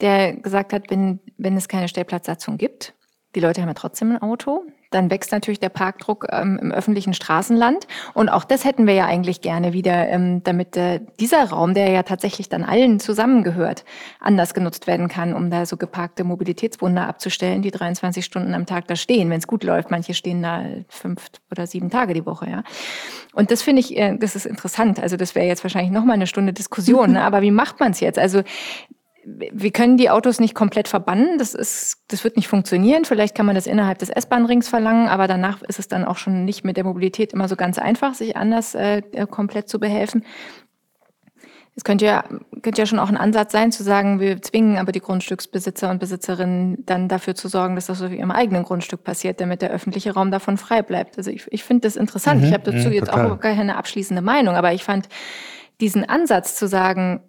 [0.00, 2.94] der gesagt hat, wenn, wenn es keine Stellplatzsatzung gibt,
[3.34, 4.64] die Leute haben ja trotzdem ein Auto.
[4.90, 7.86] Dann wächst natürlich der Parkdruck ähm, im öffentlichen Straßenland.
[8.14, 11.90] Und auch das hätten wir ja eigentlich gerne wieder, ähm, damit äh, dieser Raum, der
[11.90, 13.84] ja tatsächlich dann allen zusammengehört,
[14.18, 18.88] anders genutzt werden kann, um da so geparkte Mobilitätswunder abzustellen, die 23 Stunden am Tag
[18.88, 19.90] da stehen, wenn es gut läuft.
[19.90, 22.62] Manche stehen da fünf oder sieben Tage die Woche, ja.
[23.32, 25.00] Und das finde ich, äh, das ist interessant.
[25.00, 27.00] Also das wäre jetzt wahrscheinlich noch mal eine Stunde Diskussion.
[27.10, 27.24] Ne?
[27.24, 28.18] Aber wie macht man es jetzt?
[28.18, 28.42] Also
[29.24, 31.38] wir können die Autos nicht komplett verbannen.
[31.38, 33.04] Das ist, das wird nicht funktionieren.
[33.04, 36.44] Vielleicht kann man das innerhalb des S-Bahn-Rings verlangen, aber danach ist es dann auch schon
[36.44, 40.24] nicht mit der Mobilität immer so ganz einfach, sich anders äh, komplett zu behelfen.
[41.76, 42.24] Es könnte ja,
[42.62, 45.98] könnte ja schon auch ein Ansatz sein, zu sagen, wir zwingen aber die Grundstücksbesitzer und
[45.98, 50.12] Besitzerinnen dann dafür zu sorgen, dass das auf ihrem eigenen Grundstück passiert, damit der öffentliche
[50.12, 51.16] Raum davon frei bleibt.
[51.16, 52.40] Also ich, ich finde das interessant.
[52.40, 55.08] Mhm, ich habe dazu mh, jetzt auch keine abschließende Meinung, aber ich fand
[55.80, 57.22] diesen Ansatz zu sagen,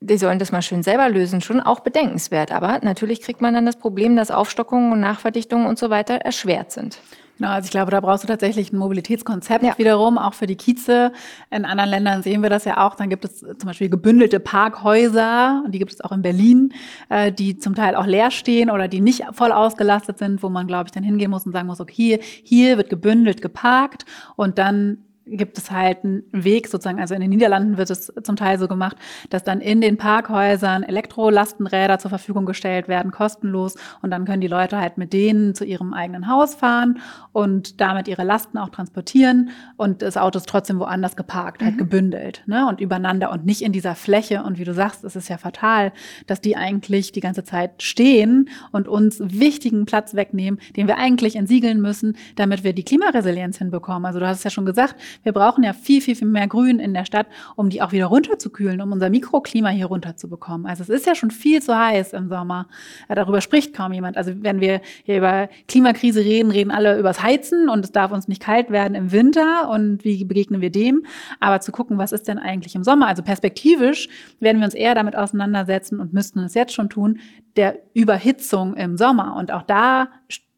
[0.00, 2.52] die sollen das mal schön selber lösen, schon auch bedenkenswert.
[2.52, 6.72] Aber natürlich kriegt man dann das Problem, dass Aufstockungen und Nachverdichtungen und so weiter erschwert
[6.72, 6.98] sind.
[7.38, 9.76] Genau, also ich glaube, da brauchst du tatsächlich ein Mobilitätskonzept ja.
[9.76, 11.12] wiederum, auch für die Kieze.
[11.50, 12.94] In anderen Ländern sehen wir das ja auch.
[12.94, 16.72] Dann gibt es zum Beispiel gebündelte Parkhäuser, und die gibt es auch in Berlin,
[17.10, 20.66] äh, die zum Teil auch leer stehen oder die nicht voll ausgelastet sind, wo man,
[20.66, 24.06] glaube ich, dann hingehen muss und sagen muss, okay, hier wird gebündelt geparkt
[24.36, 28.36] und dann gibt es halt einen Weg sozusagen, also in den Niederlanden wird es zum
[28.36, 28.96] Teil so gemacht,
[29.30, 34.46] dass dann in den Parkhäusern Elektrolastenräder zur Verfügung gestellt werden, kostenlos und dann können die
[34.46, 37.00] Leute halt mit denen zu ihrem eigenen Haus fahren
[37.32, 41.78] und damit ihre Lasten auch transportieren und das Auto ist trotzdem woanders geparkt, halt mhm.
[41.78, 42.68] gebündelt ne?
[42.68, 45.92] und übereinander und nicht in dieser Fläche und wie du sagst, es ist ja fatal,
[46.28, 51.34] dass die eigentlich die ganze Zeit stehen und uns wichtigen Platz wegnehmen, den wir eigentlich
[51.34, 54.06] entsiegeln müssen, damit wir die Klimaresilienz hinbekommen.
[54.06, 56.78] Also du hast es ja schon gesagt, wir brauchen ja viel, viel, viel mehr Grün
[56.78, 57.26] in der Stadt,
[57.56, 60.66] um die auch wieder runterzukühlen, um unser Mikroklima hier runterzubekommen.
[60.66, 62.68] Also es ist ja schon viel zu heiß im Sommer.
[63.08, 64.16] Ja, darüber spricht kaum jemand.
[64.16, 68.28] Also wenn wir hier über Klimakrise reden, reden alle übers Heizen und es darf uns
[68.28, 71.04] nicht kalt werden im Winter und wie begegnen wir dem?
[71.40, 73.06] Aber zu gucken, was ist denn eigentlich im Sommer?
[73.06, 74.08] Also perspektivisch
[74.40, 77.20] werden wir uns eher damit auseinandersetzen und müssten es jetzt schon tun,
[77.56, 79.36] der Überhitzung im Sommer.
[79.36, 80.08] Und auch da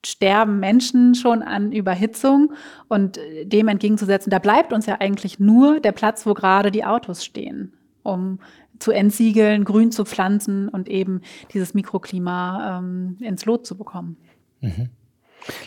[0.04, 2.52] sterben Menschen schon an Überhitzung
[2.88, 6.84] und äh, dem entgegenzusetzen, da bleibt uns ja eigentlich nur der Platz, wo gerade die
[6.84, 8.38] Autos stehen, um
[8.78, 14.16] zu entsiegeln, grün zu pflanzen und eben dieses Mikroklima ähm, ins Lot zu bekommen.
[14.60, 14.90] Mhm.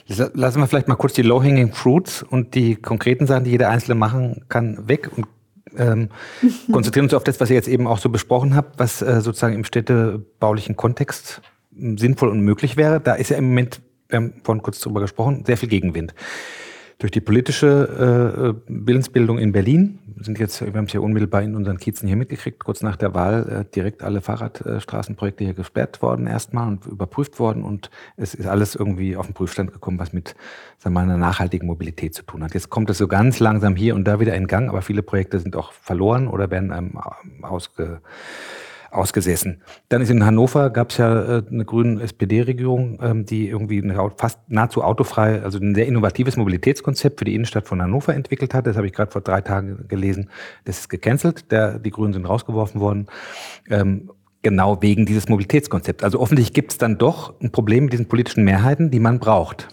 [0.08, 3.96] Lassen wir vielleicht mal kurz die Low-Hanging Fruits und die konkreten Sachen, die jeder Einzelne
[3.96, 5.28] machen kann, weg und
[5.78, 6.10] ähm,
[6.72, 9.56] konzentrieren uns auf das, was ihr jetzt eben auch so besprochen habt, was äh, sozusagen
[9.56, 11.42] im städtebaulichen Kontext
[11.72, 13.00] sinnvoll und möglich wäre.
[13.00, 16.14] Da ist ja im Moment wir haben vorhin kurz darüber gesprochen, sehr viel Gegenwind.
[17.02, 21.56] Durch die politische äh, Willensbildung in Berlin sind jetzt, wir haben es ja unmittelbar in
[21.56, 26.28] unseren Kiezen hier mitgekriegt, kurz nach der Wahl äh, direkt alle Fahrradstraßenprojekte hier gesperrt worden
[26.28, 30.36] erstmal und überprüft worden und es ist alles irgendwie auf den Prüfstand gekommen, was mit
[30.78, 32.54] sagen wir mal, einer nachhaltigen Mobilität zu tun hat.
[32.54, 35.40] Jetzt kommt es so ganz langsam hier und da wieder in Gang, aber viele Projekte
[35.40, 37.00] sind auch verloren oder werden einem
[37.42, 38.02] ausge
[38.92, 39.62] ausgesessen.
[39.90, 43.82] Dann ist in Hannover gab es ja äh, eine grüne SPD-Regierung, ähm, die irgendwie
[44.18, 48.68] fast nahezu autofrei, also ein sehr innovatives Mobilitätskonzept für die Innenstadt von Hannover entwickelt hat.
[48.68, 50.30] Das habe ich gerade vor drei Tagen gelesen.
[50.66, 51.52] Das ist gecancelt.
[51.52, 53.08] Der, die Grünen sind rausgeworfen worden.
[53.70, 54.10] Ähm,
[54.42, 56.04] genau wegen dieses Mobilitätskonzepts.
[56.04, 59.68] Also offensichtlich gibt es dann doch ein Problem mit diesen politischen Mehrheiten, die man braucht.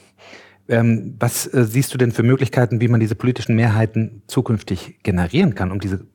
[0.69, 5.55] Ähm, was äh, siehst du denn für Möglichkeiten, wie man diese politischen Mehrheiten zukünftig generieren
[5.55, 6.07] kann, um diese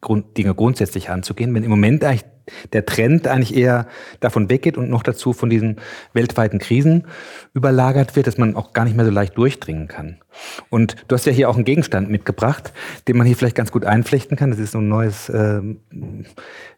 [0.00, 2.24] Grund, Dinge grundsätzlich anzugehen, wenn im Moment eigentlich
[2.72, 3.86] der Trend eigentlich eher
[4.20, 5.76] davon weggeht und noch dazu von diesen
[6.12, 7.06] weltweiten Krisen
[7.54, 10.18] überlagert wird, dass man auch gar nicht mehr so leicht durchdringen kann.
[10.70, 12.72] Und du hast ja hier auch einen Gegenstand mitgebracht,
[13.06, 14.50] den man hier vielleicht ganz gut einflechten kann.
[14.50, 15.60] Das ist so ein neues äh,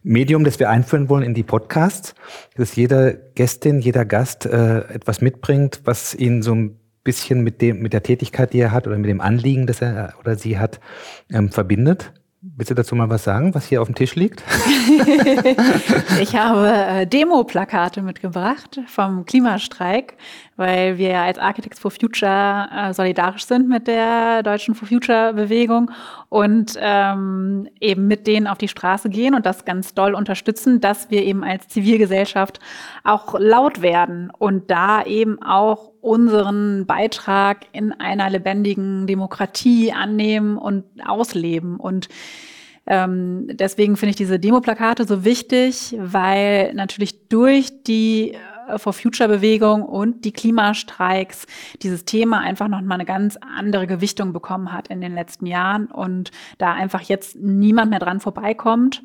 [0.03, 2.15] Medium, das wir einführen wollen in die Podcasts,
[2.57, 7.81] dass jeder Gästin, jeder Gast äh, etwas mitbringt, was ihn so ein bisschen mit dem,
[7.81, 10.81] mit der Tätigkeit, die er hat oder mit dem Anliegen, das er oder sie hat,
[11.31, 12.13] ähm, verbindet.
[12.61, 14.45] Willst du dazu mal was sagen, was hier auf dem Tisch liegt?
[16.21, 20.19] ich habe äh, Demo-Plakate mitgebracht vom Klimastreik,
[20.57, 25.91] weil wir als Architects for Future äh, solidarisch sind mit der deutschen For Future Bewegung
[26.29, 31.11] und ähm, eben mit denen auf die Straße gehen und das ganz doll unterstützen, dass
[31.11, 32.61] wir eben als Zivilgesellschaft
[33.05, 40.85] auch laut werden und da eben auch unseren Beitrag in einer lebendigen Demokratie annehmen und
[41.07, 41.81] ausleben.
[41.81, 42.11] Und
[42.87, 48.35] ähm, deswegen finde ich diese Demoplakate so wichtig, weil natürlich durch die
[48.69, 51.47] äh, For Future Bewegung und die Klimastreiks
[51.83, 55.87] dieses Thema einfach noch mal eine ganz andere Gewichtung bekommen hat in den letzten Jahren
[55.87, 59.03] und da einfach jetzt niemand mehr dran vorbeikommt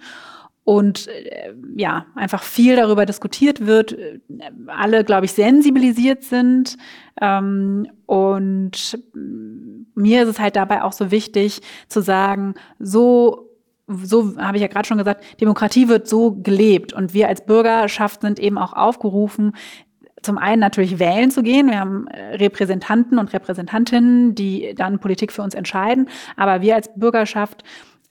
[0.65, 4.19] und äh, ja, einfach viel darüber diskutiert wird, äh,
[4.65, 6.77] alle, glaube ich, sensibilisiert sind.
[7.21, 8.99] Ähm, und
[9.93, 13.44] mir ist es halt dabei auch so wichtig zu sagen, so
[13.87, 18.21] so habe ich ja gerade schon gesagt, Demokratie wird so gelebt und wir als Bürgerschaft
[18.21, 19.53] sind eben auch aufgerufen,
[20.25, 21.69] zum einen natürlich wählen zu gehen.
[21.69, 26.09] Wir haben äh, Repräsentanten und Repräsentantinnen, die dann Politik für uns entscheiden.
[26.35, 27.63] Aber wir als Bürgerschaft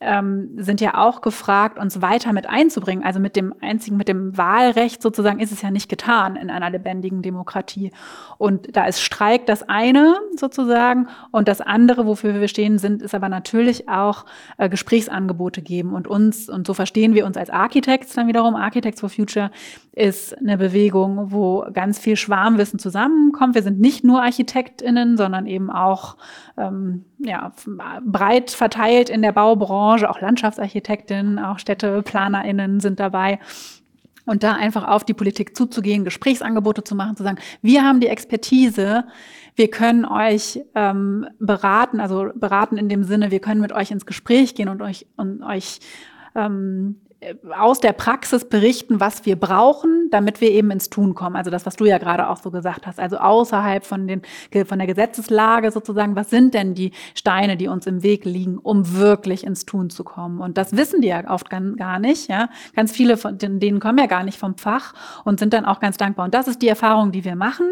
[0.05, 3.03] ähm, sind ja auch gefragt, uns weiter mit einzubringen.
[3.03, 6.69] Also mit dem einzigen, mit dem Wahlrecht sozusagen ist es ja nicht getan in einer
[6.69, 7.91] lebendigen Demokratie.
[8.37, 13.15] Und da ist Streik das eine sozusagen und das andere, wofür wir stehen, sind, ist
[13.15, 14.25] aber natürlich auch
[14.57, 19.01] äh, Gesprächsangebote geben und uns, und so verstehen wir uns als Architects dann wiederum, Architects
[19.01, 19.51] for Future
[19.95, 23.55] ist eine Bewegung, wo ganz viel Schwarmwissen zusammenkommt.
[23.55, 26.17] Wir sind nicht nur ArchitektInnen, sondern eben auch
[26.57, 27.53] ähm, ja,
[28.05, 33.39] breit verteilt in der Baubranche, auch Landschaftsarchitektinnen, auch StädteplanerInnen sind dabei.
[34.25, 38.07] Und da einfach auf die Politik zuzugehen, Gesprächsangebote zu machen, zu sagen, wir haben die
[38.07, 39.05] Expertise,
[39.55, 44.07] wir können euch ähm, beraten, also beraten in dem Sinne, wir können mit euch ins
[44.07, 45.79] Gespräch gehen und euch, und euch
[46.33, 46.95] ähm,
[47.57, 51.35] aus der Praxis berichten, was wir brauchen, damit wir eben ins Tun kommen.
[51.35, 52.99] Also das, was du ja gerade auch so gesagt hast.
[52.99, 54.21] Also außerhalb von, den,
[54.65, 58.95] von der Gesetzeslage sozusagen, was sind denn die Steine, die uns im Weg liegen, um
[58.95, 60.39] wirklich ins Tun zu kommen?
[60.39, 62.29] Und das wissen die ja oft gar nicht.
[62.29, 62.49] Ja?
[62.75, 65.97] Ganz viele von denen kommen ja gar nicht vom Fach und sind dann auch ganz
[65.97, 66.25] dankbar.
[66.25, 67.65] Und das ist die Erfahrung, die wir machen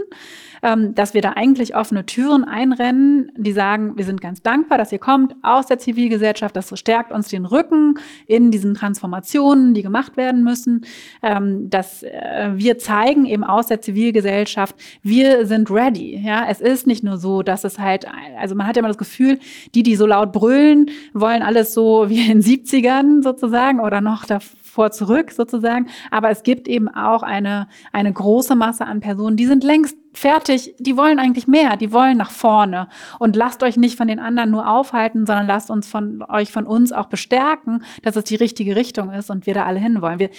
[0.63, 4.91] ähm, dass wir da eigentlich offene Türen einrennen, die sagen, wir sind ganz dankbar, dass
[4.91, 7.95] ihr kommt aus der Zivilgesellschaft, das stärkt uns den Rücken
[8.25, 10.85] in diesen Transformationen, die gemacht werden müssen,
[11.21, 16.21] ähm, dass äh, wir zeigen eben aus der Zivilgesellschaft, wir sind ready.
[16.23, 18.07] Ja, es ist nicht nur so, dass es halt,
[18.39, 19.39] also man hat ja immer das Gefühl,
[19.75, 24.25] die, die so laut brüllen, wollen alles so wie in den 70ern sozusagen oder noch
[24.25, 25.87] davor zurück sozusagen.
[26.09, 30.75] Aber es gibt eben auch eine, eine große Masse an Personen, die sind längst fertig,
[30.79, 32.87] die wollen eigentlich mehr, die wollen nach vorne.
[33.19, 36.65] Und lasst euch nicht von den anderen nur aufhalten, sondern lasst uns von euch, von
[36.65, 40.19] uns auch bestärken, dass es die richtige Richtung ist und wir da alle hinwollen.
[40.19, 40.29] Wir,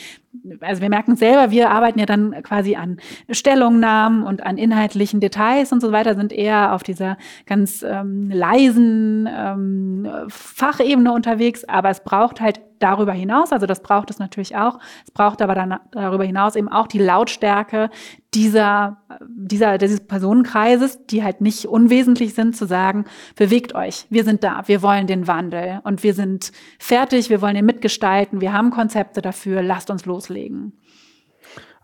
[0.60, 2.98] also wir merken selber, wir arbeiten ja dann quasi an
[3.30, 9.28] Stellungnahmen und an inhaltlichen Details und so weiter, sind eher auf dieser ganz ähm, leisen
[9.30, 14.78] ähm, Fachebene unterwegs, aber es braucht halt darüber hinaus, also das braucht es natürlich auch,
[15.04, 17.88] es braucht aber dann darüber hinaus eben auch die Lautstärke
[18.34, 23.04] dieser, dieser, dieses Personenkreises, die halt nicht unwesentlich sind, zu sagen,
[23.36, 27.54] bewegt euch, wir sind da, wir wollen den Wandel und wir sind fertig, wir wollen
[27.54, 30.72] den mitgestalten, wir haben Konzepte dafür, lasst uns loslegen.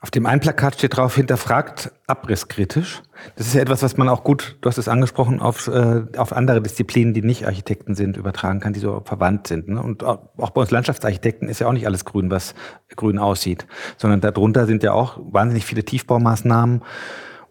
[0.03, 3.03] Auf dem einen Plakat steht drauf, hinterfragt abrisskritisch.
[3.37, 6.33] Das ist ja etwas, was man auch gut, du hast es angesprochen, auf, äh, auf
[6.33, 9.69] andere Disziplinen, die nicht Architekten sind, übertragen kann, die so verwandt sind.
[9.69, 9.83] Ne?
[9.83, 12.55] Und auch bei uns Landschaftsarchitekten ist ja auch nicht alles grün, was
[12.97, 13.67] grün aussieht,
[13.99, 16.83] sondern darunter sind ja auch wahnsinnig viele Tiefbaumaßnahmen.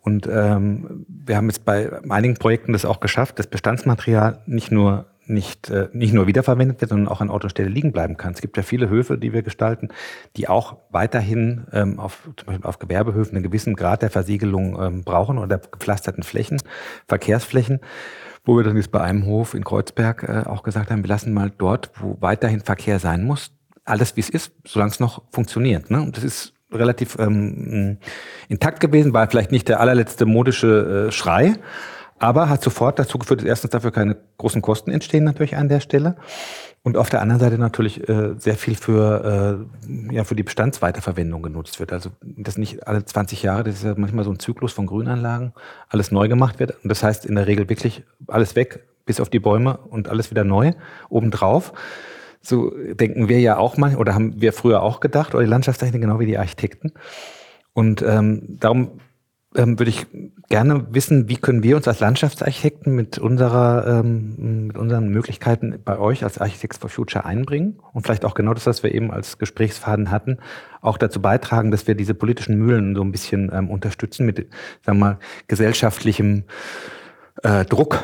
[0.02, 5.06] Und ähm, wir haben jetzt bei einigen Projekten das auch geschafft, das Bestandsmaterial nicht nur
[5.30, 8.34] nicht, äh, nicht nur wiederverwendet wird, sondern auch an Ort und Stelle liegen bleiben kann.
[8.34, 9.90] Es gibt ja viele Höfe, die wir gestalten,
[10.36, 15.04] die auch weiterhin ähm, auf, zum Beispiel auf Gewerbehöfen einen gewissen Grad der Versiegelung ähm,
[15.04, 16.62] brauchen oder gepflasterten Flächen,
[17.08, 17.80] Verkehrsflächen,
[18.46, 21.34] wo wir dann jetzt bei einem Hof in Kreuzberg äh, auch gesagt haben, wir lassen
[21.34, 23.52] mal dort, wo weiterhin Verkehr sein muss,
[23.86, 25.92] alles wie es ist, solange es noch funktioniert.
[25.92, 26.02] Ne?
[26.02, 27.98] Und das ist relativ ähm,
[28.48, 31.56] intakt gewesen, war vielleicht nicht der allerletzte modische äh, Schrei,
[32.20, 35.80] Aber hat sofort dazu geführt, dass erstens dafür keine großen Kosten entstehen natürlich an der
[35.80, 36.16] Stelle.
[36.82, 39.68] Und auf der anderen Seite natürlich äh, sehr viel für,
[40.10, 41.92] äh, ja, für die Bestandsweiterverwendung genutzt wird.
[41.92, 45.54] Also das nicht alle 20 Jahre, das ist ja manchmal so ein Zyklus von Grünanlagen,
[45.90, 46.76] alles neu gemacht wird.
[46.84, 50.32] Und das heißt in der Regel wirklich alles weg, bis auf die Bäume und alles
[50.32, 50.72] wieder neu
[51.10, 51.74] obendrauf.
[52.42, 56.02] So denken wir ja auch mal, oder haben wir früher auch gedacht, oder die Landschaftstechnik
[56.02, 56.94] genau wie die Architekten.
[57.74, 59.00] Und ähm, darum
[59.56, 60.06] ähm, würde ich
[60.48, 65.98] gerne wissen, wie können wir uns als Landschaftsarchitekten mit unserer, ähm, mit unseren Möglichkeiten bei
[65.98, 69.40] euch als Architects for Future einbringen und vielleicht auch genau das, was wir eben als
[69.40, 70.38] Gesprächsfaden hatten,
[70.82, 74.38] auch dazu beitragen, dass wir diese politischen Mühlen so ein bisschen ähm, unterstützen mit,
[74.86, 76.44] sagen wir mal, gesellschaftlichem
[77.42, 78.04] äh, Druck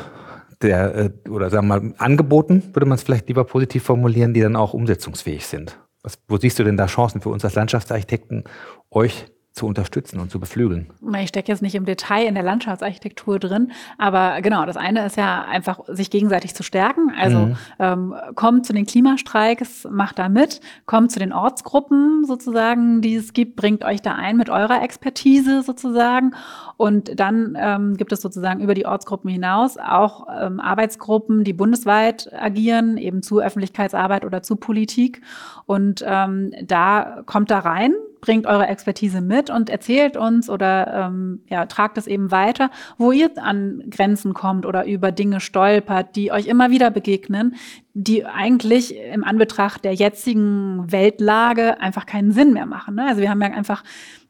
[0.62, 4.40] der, äh, oder sagen wir mal, Angeboten, würde man es vielleicht lieber positiv formulieren, die
[4.40, 5.78] dann auch umsetzungsfähig sind.
[6.02, 8.44] Was, wo siehst du denn da Chancen für uns als Landschaftsarchitekten,
[8.90, 9.26] euch
[9.56, 10.86] zu unterstützen und zu beflügeln?
[11.18, 15.16] Ich stecke jetzt nicht im Detail in der Landschaftsarchitektur drin, aber genau, das eine ist
[15.16, 17.10] ja einfach, sich gegenseitig zu stärken.
[17.18, 17.56] Also mhm.
[17.78, 23.32] ähm, kommt zu den Klimastreiks, macht da mit, kommt zu den Ortsgruppen sozusagen, die es
[23.32, 26.34] gibt, bringt euch da ein mit eurer Expertise sozusagen.
[26.76, 32.30] Und dann ähm, gibt es sozusagen über die Ortsgruppen hinaus auch ähm, Arbeitsgruppen, die bundesweit
[32.38, 35.22] agieren, eben zu Öffentlichkeitsarbeit oder zu Politik.
[35.64, 37.94] Und ähm, da kommt da rein
[38.26, 43.12] bringt eure Expertise mit und erzählt uns oder ähm, ja, tragt es eben weiter, wo
[43.12, 47.54] ihr an Grenzen kommt oder über Dinge stolpert, die euch immer wieder begegnen,
[47.94, 52.96] die eigentlich im Anbetracht der jetzigen Weltlage einfach keinen Sinn mehr machen.
[52.96, 53.06] Ne?
[53.08, 53.84] Also wir haben ja einfach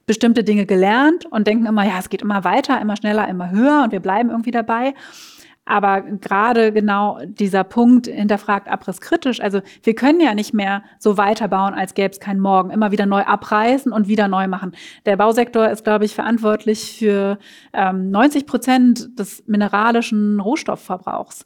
[0.05, 3.83] bestimmte Dinge gelernt und denken immer, ja, es geht immer weiter, immer schneller, immer höher
[3.83, 4.93] und wir bleiben irgendwie dabei.
[5.67, 9.41] Aber gerade genau dieser Punkt hinterfragt Abriss kritisch.
[9.41, 12.71] Also wir können ja nicht mehr so weiterbauen, als gäbe es keinen Morgen.
[12.71, 14.77] Immer wieder neu abreißen und wieder neu machen.
[15.07, 17.39] Der Bausektor ist, glaube ich, verantwortlich für
[17.73, 21.45] ähm, 90 Prozent des mineralischen Rohstoffverbrauchs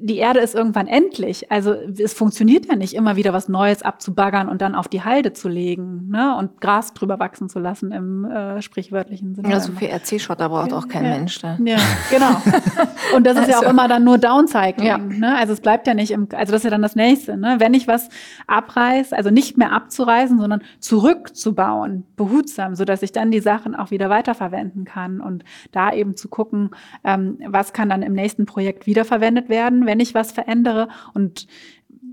[0.00, 1.52] die Erde ist irgendwann endlich.
[1.52, 5.32] Also es funktioniert ja nicht, immer wieder was Neues abzubaggern und dann auf die Halde
[5.32, 6.36] zu legen ne?
[6.36, 9.50] und Gras drüber wachsen zu lassen im äh, sprichwörtlichen Sinne.
[9.50, 11.10] Ja, so viel RC-Schotter braucht auch kein ja.
[11.10, 11.58] Mensch da.
[11.64, 11.78] Ja,
[12.10, 12.42] genau.
[13.14, 13.50] Und das ist also.
[13.50, 13.70] ja auch also.
[13.70, 14.86] immer dann nur Downcycling.
[14.86, 14.98] Ja.
[14.98, 15.36] Ne?
[15.36, 17.36] Also es bleibt ja nicht im, also das ist ja dann das Nächste.
[17.36, 17.56] Ne?
[17.58, 18.08] Wenn ich was
[18.48, 24.10] abreiß, also nicht mehr abzureißen, sondern zurückzubauen, behutsam, sodass ich dann die Sachen auch wieder
[24.10, 26.70] weiterverwenden kann und da eben zu gucken,
[27.04, 31.46] ähm, was kann dann im nächsten Projekt wiederverwendet werden werden, wenn ich was verändere und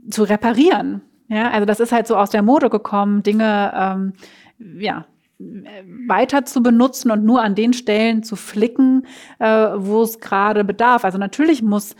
[0.09, 1.01] zu reparieren.
[1.27, 4.13] Ja, also das ist halt so aus der Mode gekommen, Dinge, ähm,
[4.79, 5.05] ja,
[6.07, 9.05] weiter zu benutzen und nur an den Stellen zu flicken,
[9.39, 11.03] äh, wo es gerade bedarf.
[11.03, 11.95] Also natürlich muss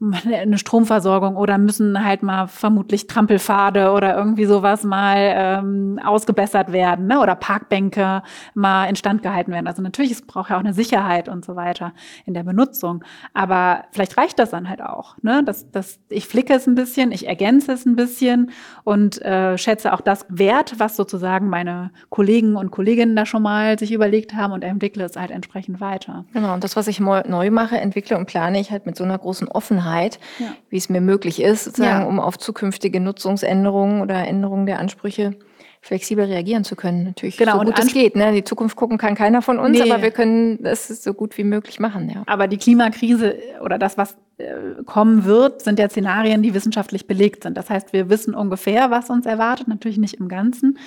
[0.00, 7.06] eine Stromversorgung oder müssen halt mal vermutlich Trampelpfade oder irgendwie sowas mal ähm, ausgebessert werden
[7.06, 7.20] ne?
[7.20, 8.22] oder Parkbänke
[8.54, 9.68] mal instand gehalten werden.
[9.68, 11.92] Also natürlich, es braucht ja auch eine Sicherheit und so weiter
[12.26, 13.04] in der Benutzung.
[13.34, 15.16] Aber vielleicht reicht das dann halt auch.
[15.22, 15.42] Ne?
[15.44, 18.50] Das, das, ich flicke es ein bisschen, ich ergänze es ein bisschen
[18.82, 23.78] und äh, schätze auch das Wert, was sozusagen meine Kollegen und Kolleginnen da schon mal
[23.78, 26.24] sich überlegt haben und entwickle es halt entsprechend weiter.
[26.32, 29.18] Genau, und das, was ich neu mache, entwickle und plane ich halt mit so einer
[29.18, 30.54] großen Offenheit Offenheit, ja.
[30.70, 32.08] wie es mir möglich ist, sozusagen, ja.
[32.08, 35.36] um auf zukünftige Nutzungsänderungen oder Änderungen der Ansprüche
[35.80, 37.04] flexibel reagieren zu können.
[37.04, 38.16] Natürlich genau, so gut es geht.
[38.16, 38.32] Ne?
[38.32, 39.90] Die Zukunft gucken kann keiner von uns, nee.
[39.90, 42.08] aber wir können es so gut wie möglich machen.
[42.08, 42.22] Ja.
[42.26, 47.42] Aber die Klimakrise oder das, was äh, kommen wird, sind ja Szenarien, die wissenschaftlich belegt
[47.42, 47.58] sind.
[47.58, 50.78] Das heißt, wir wissen ungefähr, was uns erwartet, natürlich nicht im Ganzen.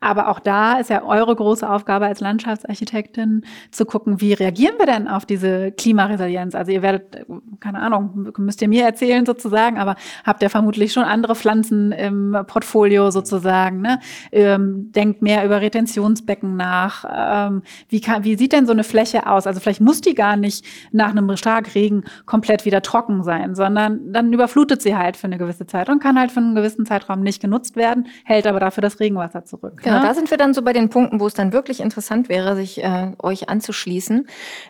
[0.00, 4.86] Aber auch da ist ja eure große Aufgabe als Landschaftsarchitektin zu gucken, wie reagieren wir
[4.86, 6.54] denn auf diese Klimaresilienz?
[6.54, 7.26] Also ihr werdet,
[7.60, 12.36] keine Ahnung, müsst ihr mir erzählen sozusagen, aber habt ihr vermutlich schon andere Pflanzen im
[12.46, 13.80] Portfolio sozusagen.
[13.80, 13.98] Ne?
[14.30, 17.04] Ähm, denkt mehr über Retentionsbecken nach.
[17.10, 19.46] Ähm, wie, kann, wie sieht denn so eine Fläche aus?
[19.46, 24.32] Also vielleicht muss die gar nicht nach einem Starkregen komplett wieder trocken sein, sondern dann
[24.32, 27.40] überflutet sie halt für eine gewisse Zeit und kann halt für einen gewissen Zeitraum nicht
[27.40, 29.82] genutzt werden, hält aber dafür das Regenwasser zurück.
[29.88, 32.56] Genau, da sind wir dann so bei den Punkten, wo es dann wirklich interessant wäre,
[32.56, 34.26] sich äh, euch anzuschließen.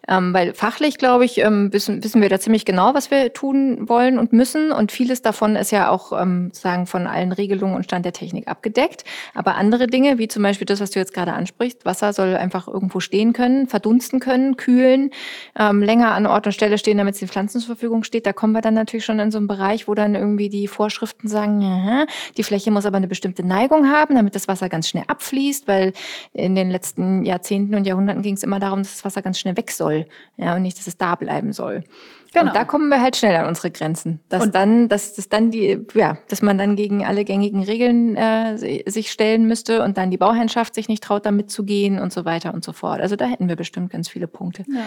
[0.09, 3.88] Ähm, weil fachlich, glaube ich, ähm, wissen, wissen wir da ziemlich genau, was wir tun
[3.88, 4.72] wollen und müssen.
[4.72, 8.48] Und vieles davon ist ja auch ähm, sagen von allen Regelungen und Stand der Technik
[8.48, 9.04] abgedeckt.
[9.35, 12.68] Aber andere Dinge, wie zum Beispiel das, was du jetzt gerade ansprichst, Wasser soll einfach
[12.68, 15.11] irgendwo stehen können, verdunsten können, kühlen,
[15.59, 18.26] ähm, länger an Ort und Stelle stehen, damit es den Pflanzen zur Verfügung steht.
[18.26, 21.28] Da kommen wir dann natürlich schon in so einen Bereich, wo dann irgendwie die Vorschriften
[21.28, 25.04] sagen, ja, die Fläche muss aber eine bestimmte Neigung haben, damit das Wasser ganz schnell
[25.09, 25.92] abfließt, weil
[26.33, 29.57] in den letzten Jahrzehnten und Jahrhunderten ging es immer darum, dass das Wasser ganz schnell
[29.57, 31.85] weg soll ja, und nicht, dass es da bleiben soll.
[32.33, 32.47] Genau.
[32.47, 34.21] Und da kommen wir halt schnell an unsere Grenzen.
[34.29, 38.17] Dass und dann, dass das dann die, ja, dass man dann gegen alle gängigen Regeln
[38.17, 42.12] äh, sich stellen müsste und dann die Bauherrschaft sich nicht traut, damit zu gehen und
[42.12, 43.01] so weiter und so fort.
[43.01, 44.64] Also da hätten wir bestimmt ganz viele Punkte.
[44.69, 44.83] Ja.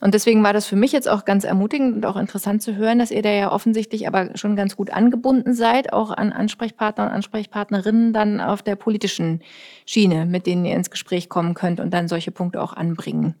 [0.00, 2.98] Und deswegen war das für mich jetzt auch ganz ermutigend und auch interessant zu hören,
[3.00, 7.10] dass ihr da ja offensichtlich aber schon ganz gut angebunden seid, auch an Ansprechpartner und
[7.10, 9.40] Ansprechpartnerinnen dann auf der politischen
[9.84, 13.34] Schiene, mit denen ihr ins Gespräch kommen könnt und dann solche Punkte auch anbringen.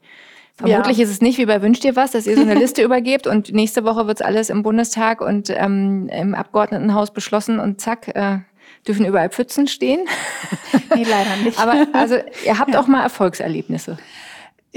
[0.56, 1.04] Vermutlich ja.
[1.04, 3.52] ist es nicht wie bei Wünscht dir was, dass ihr so eine Liste übergebt und
[3.52, 8.38] nächste Woche wird es alles im Bundestag und ähm, im Abgeordnetenhaus beschlossen und zack, äh,
[8.86, 10.06] dürfen überall Pfützen stehen.
[10.94, 11.58] Nee, leider nicht.
[11.58, 12.80] Aber also ihr habt ja.
[12.80, 13.98] auch mal Erfolgserlebnisse.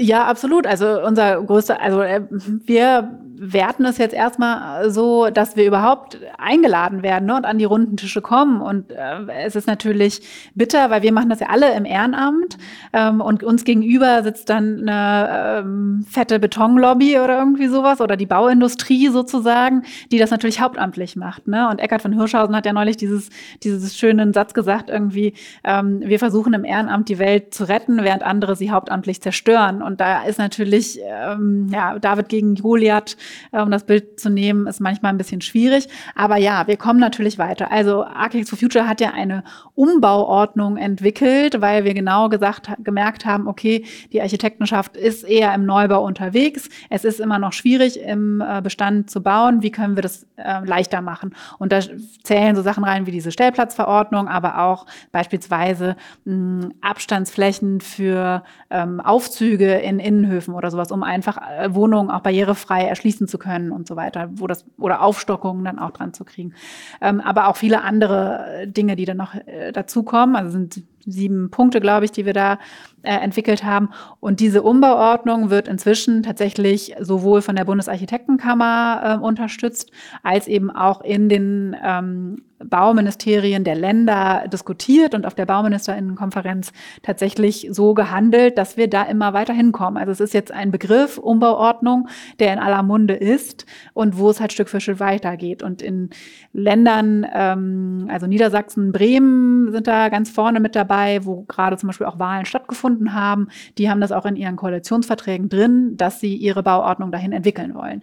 [0.00, 0.64] Ja, absolut.
[0.64, 7.02] Also unser größter, also äh, wir werten es jetzt erstmal so, dass wir überhaupt eingeladen
[7.02, 8.60] werden ne, und an die runden Tische kommen.
[8.60, 10.20] Und äh, es ist natürlich
[10.54, 12.58] bitter, weil wir machen das ja alle im Ehrenamt
[12.92, 18.26] ähm, und uns gegenüber sitzt dann eine ähm, fette Betonlobby oder irgendwie sowas oder die
[18.26, 21.46] Bauindustrie sozusagen, die das natürlich hauptamtlich macht.
[21.46, 21.68] Ne?
[21.68, 23.30] Und Eckhard von Hirschhausen hat ja neulich dieses,
[23.62, 25.34] dieses schönen Satz gesagt, irgendwie,
[25.64, 29.82] ähm, wir versuchen im Ehrenamt die Welt zu retten, während andere sie hauptamtlich zerstören.
[29.88, 33.16] Und da ist natürlich, ähm, ja, David gegen Goliath,
[33.52, 35.88] äh, um das Bild zu nehmen, ist manchmal ein bisschen schwierig.
[36.14, 37.72] Aber ja, wir kommen natürlich weiter.
[37.72, 43.48] Also Architects for Future hat ja eine Umbauordnung entwickelt, weil wir genau gesagt, gemerkt haben,
[43.48, 46.68] okay, die Architektenschaft ist eher im Neubau unterwegs.
[46.90, 49.62] Es ist immer noch schwierig, im äh, Bestand zu bauen.
[49.62, 51.34] Wie können wir das äh, leichter machen?
[51.58, 51.80] Und da
[52.24, 59.77] zählen so Sachen rein wie diese Stellplatzverordnung, aber auch beispielsweise mh, Abstandsflächen für ähm, Aufzüge
[59.78, 63.96] in Innenhöfen oder sowas, um einfach äh, Wohnungen auch barrierefrei erschließen zu können und so
[63.96, 66.54] weiter, wo das oder Aufstockungen dann auch dran zu kriegen.
[67.00, 70.36] Ähm, aber auch viele andere Dinge, die dann noch äh, dazukommen.
[70.36, 72.58] Also sind sieben Punkte, glaube ich, die wir da
[73.02, 73.90] äh, entwickelt haben.
[74.20, 79.90] Und diese Umbauordnung wird inzwischen tatsächlich sowohl von der Bundesarchitektenkammer äh, unterstützt,
[80.22, 86.72] als eben auch in den ähm, Bauministerien der Länder diskutiert und auf der Bauministerinnenkonferenz
[87.02, 89.96] tatsächlich so gehandelt, dass wir da immer weiter hinkommen.
[89.96, 92.08] Also es ist jetzt ein Begriff Umbauordnung,
[92.40, 95.62] der in aller Munde ist und wo es halt Stück für Stück weitergeht.
[95.62, 96.10] Und in
[96.52, 102.06] Ländern, ähm, also Niedersachsen, Bremen sind da ganz vorne mit dabei, wo gerade zum Beispiel
[102.06, 103.48] auch Wahlen stattgefunden haben.
[103.76, 108.02] Die haben das auch in ihren Koalitionsverträgen drin, dass sie ihre Bauordnung dahin entwickeln wollen.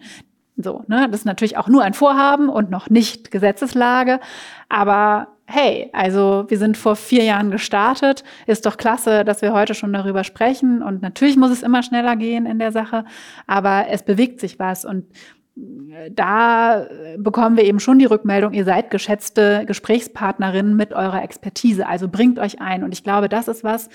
[0.58, 1.08] So, ne?
[1.10, 4.20] Das ist natürlich auch nur ein Vorhaben und noch nicht Gesetzeslage.
[4.70, 8.24] Aber hey, also wir sind vor vier Jahren gestartet.
[8.48, 10.82] Ist doch klasse, dass wir heute schon darüber sprechen.
[10.82, 13.06] Und natürlich muss es immer schneller gehen in der Sache,
[13.48, 14.86] aber es bewegt sich was.
[14.86, 15.06] Und
[16.12, 16.88] da
[17.18, 21.88] bekommen wir eben schon die Rückmeldung, ihr seid geschätzte Gesprächspartnerinnen mit eurer Expertise.
[21.88, 22.84] Also bringt euch ein.
[22.84, 23.90] Und ich glaube, das ist was,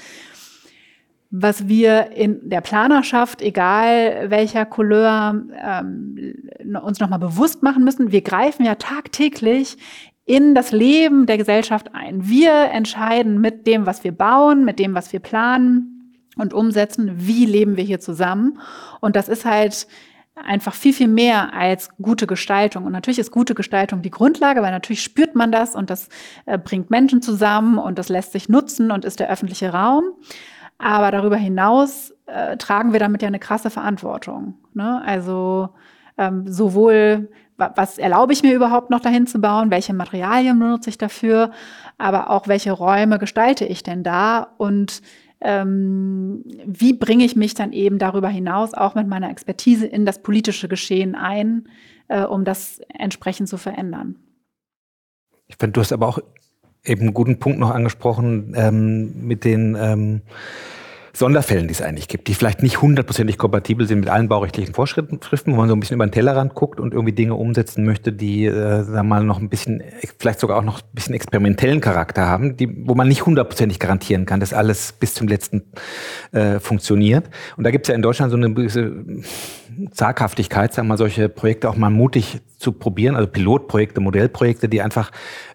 [1.31, 6.35] was wir in der Planerschaft, egal welcher Couleur, ähm,
[6.83, 8.11] uns nochmal bewusst machen müssen.
[8.11, 9.77] Wir greifen ja tagtäglich
[10.25, 12.29] in das Leben der Gesellschaft ein.
[12.29, 17.45] Wir entscheiden mit dem, was wir bauen, mit dem, was wir planen und umsetzen, wie
[17.45, 18.59] leben wir hier zusammen.
[19.01, 19.87] Und das ist halt
[20.45, 22.85] einfach viel, viel mehr als gute Gestaltung.
[22.85, 26.09] Und natürlich ist gute Gestaltung die Grundlage, weil natürlich spürt man das und das
[26.47, 30.05] äh, bringt Menschen zusammen und das lässt sich nutzen und ist der öffentliche Raum.
[30.79, 34.55] Aber darüber hinaus äh, tragen wir damit ja eine krasse Verantwortung.
[34.73, 35.03] Ne?
[35.05, 35.71] Also
[36.17, 40.99] ähm, sowohl, was erlaube ich mir überhaupt noch dahin zu bauen, welche Materialien benutze ich
[40.99, 41.51] dafür,
[41.99, 45.03] aber auch welche Räume gestalte ich denn da und
[45.41, 50.23] ähm, wie bringe ich mich dann eben darüber hinaus auch mit meiner Expertise in das
[50.23, 51.69] politische Geschehen ein,
[52.09, 54.17] äh, um das entsprechend zu verändern.
[55.49, 56.19] Ich finde, du hast aber auch
[56.85, 60.23] eben einen guten Punkt noch angesprochen ähm, mit den ähm,
[61.13, 65.21] Sonderfällen, die es eigentlich gibt, die vielleicht nicht hundertprozentig kompatibel sind mit allen baurechtlichen Vorschriften,
[65.21, 68.47] wo man so ein bisschen über den Tellerrand guckt und irgendwie Dinge umsetzen möchte, die,
[68.47, 69.83] äh, sagen wir mal, noch ein bisschen,
[70.19, 74.27] vielleicht sogar auch noch ein bisschen experimentellen Charakter haben, die, wo man nicht hundertprozentig garantieren
[74.27, 75.63] kann, dass alles bis zum letzten
[76.33, 77.29] äh, funktioniert.
[77.57, 79.05] Und da gibt es ja in Deutschland so eine gewisse
[79.93, 84.83] Zaghaftigkeit, sagen wir mal, solche Projekte auch mal mutig zu probieren, also Pilotprojekte, Modellprojekte, die
[84.83, 85.11] einfach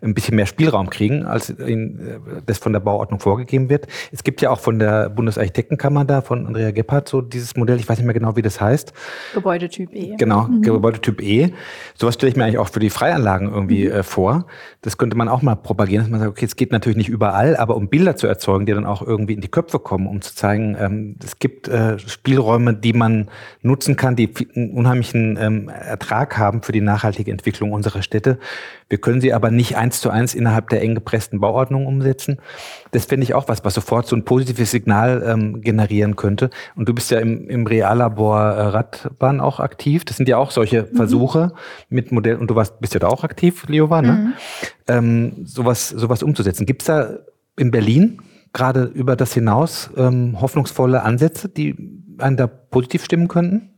[0.06, 3.88] ein bisschen mehr Spielraum kriegen, als in, äh, das von der Bauordnung vorgegeben wird.
[4.12, 7.89] Es gibt ja auch von der Bundesarchitektenkammer da, von Andrea Gebhardt, so dieses Modell, ich
[7.89, 8.93] weiß nicht mehr genau, wie das heißt.
[9.34, 10.16] Gebäudetyp E.
[10.18, 10.62] Genau, mhm.
[10.62, 11.51] Gebäudetyp E.
[11.95, 13.91] Sowas stelle ich mir eigentlich auch für die Freianlagen irgendwie mhm.
[13.91, 14.45] äh, vor.
[14.82, 17.56] Das könnte man auch mal propagieren, dass man sagt, okay, es geht natürlich nicht überall,
[17.56, 20.36] aber um Bilder zu erzeugen, die dann auch irgendwie in die Köpfe kommen, um zu
[20.36, 23.30] zeigen, ähm, es gibt äh, Spielräume, die man
[23.62, 28.38] nutzen kann, die einen unheimlichen ähm, Ertrag haben für die nachhaltige Entwicklung unserer Städte.
[28.88, 32.39] Wir können sie aber nicht eins zu eins innerhalb der eng gepressten Bauordnung umsetzen.
[32.91, 36.50] Das finde ich auch was, was sofort so ein positives Signal ähm, generieren könnte.
[36.76, 40.06] Und du bist ja im, im Reallabor äh, Radbahn auch aktiv.
[40.06, 40.96] Das sind ja auch solche mhm.
[40.96, 41.54] Versuche
[41.89, 42.38] mit Modell.
[42.38, 44.12] Und du warst, bist ja da auch aktiv, Liova, ne?
[44.12, 44.34] Mhm.
[44.88, 46.66] Ähm, sowas, sowas umzusetzen.
[46.66, 47.10] Gibt es da
[47.58, 48.22] in Berlin
[48.54, 51.76] gerade über das hinaus ähm, hoffnungsvolle Ansätze, die
[52.18, 53.74] einen da positiv stimmen könnten?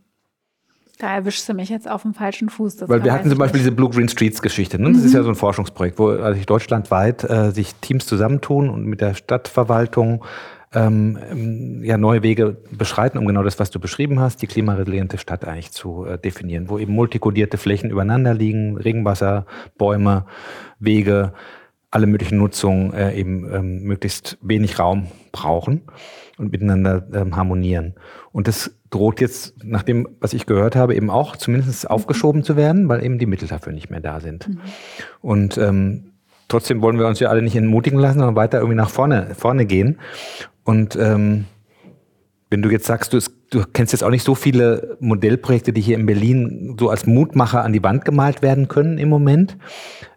[1.00, 2.90] Da erwischst du mich jetzt auf dem falschen Fuß.
[2.90, 3.68] Weil wir hatten zum Beispiel nicht.
[3.68, 4.82] diese Blue Green Streets Geschichte.
[4.82, 4.92] Ne?
[4.92, 5.06] Das mhm.
[5.06, 9.14] ist ja so ein Forschungsprojekt, wo also deutschlandweit äh, sich Teams zusammentun und mit der
[9.14, 10.24] Stadtverwaltung
[10.74, 15.46] ähm, ja, neue Wege beschreiten, um genau das, was du beschrieben hast, die klimaresiliente Stadt
[15.46, 19.46] eigentlich zu äh, definieren, wo eben multikodierte Flächen übereinander liegen, Regenwasser,
[19.78, 20.26] Bäume,
[20.80, 21.34] Wege,
[21.92, 25.84] alle möglichen Nutzungen äh, eben ähm, möglichst wenig Raum brauchen
[26.38, 27.96] und miteinander ähm, harmonieren.
[28.32, 31.90] Und das droht jetzt, nach dem, was ich gehört habe, eben auch zumindest mhm.
[31.90, 34.48] aufgeschoben zu werden, weil eben die Mittel dafür nicht mehr da sind.
[34.48, 34.60] Mhm.
[35.22, 36.12] Und ähm,
[36.48, 39.66] trotzdem wollen wir uns ja alle nicht entmutigen lassen, sondern weiter irgendwie nach vorne, vorne
[39.66, 40.00] gehen.
[40.64, 41.46] Und ähm,
[42.50, 43.20] wenn du jetzt sagst, du,
[43.50, 47.64] du, kennst jetzt auch nicht so viele Modellprojekte, die hier in Berlin so als Mutmacher
[47.64, 49.58] an die Wand gemalt werden können im Moment.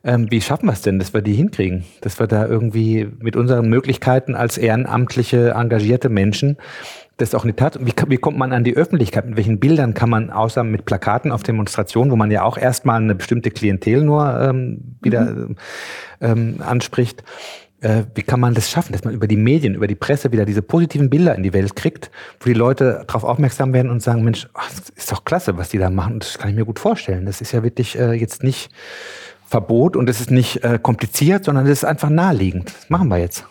[0.05, 1.85] Ähm, wie schaffen wir es denn, dass wir die hinkriegen?
[2.01, 6.57] Dass wir da irgendwie mit unseren Möglichkeiten als ehrenamtliche, engagierte Menschen
[7.21, 9.27] das auch in die Tat, wie, wie kommt man an die Öffentlichkeit?
[9.27, 13.01] Mit welchen Bildern kann man, außer mit Plakaten auf Demonstrationen, wo man ja auch erstmal
[13.01, 15.57] eine bestimmte Klientel nur ähm, wieder mhm.
[16.21, 17.23] ähm, anspricht,
[17.81, 20.45] äh, wie kann man das schaffen, dass man über die Medien, über die Presse wieder
[20.45, 22.11] diese positiven Bilder in die Welt kriegt,
[22.41, 25.71] wo die Leute darauf aufmerksam werden und sagen, Mensch, ach, das ist doch klasse, was
[25.71, 26.21] die da machen.
[26.21, 27.27] Das kann ich mir gut vorstellen.
[27.27, 28.71] Das ist ja wirklich äh, jetzt nicht
[29.47, 32.73] Verbot und es ist nicht äh, kompliziert, sondern es ist einfach naheliegend.
[32.77, 33.45] Das machen wir jetzt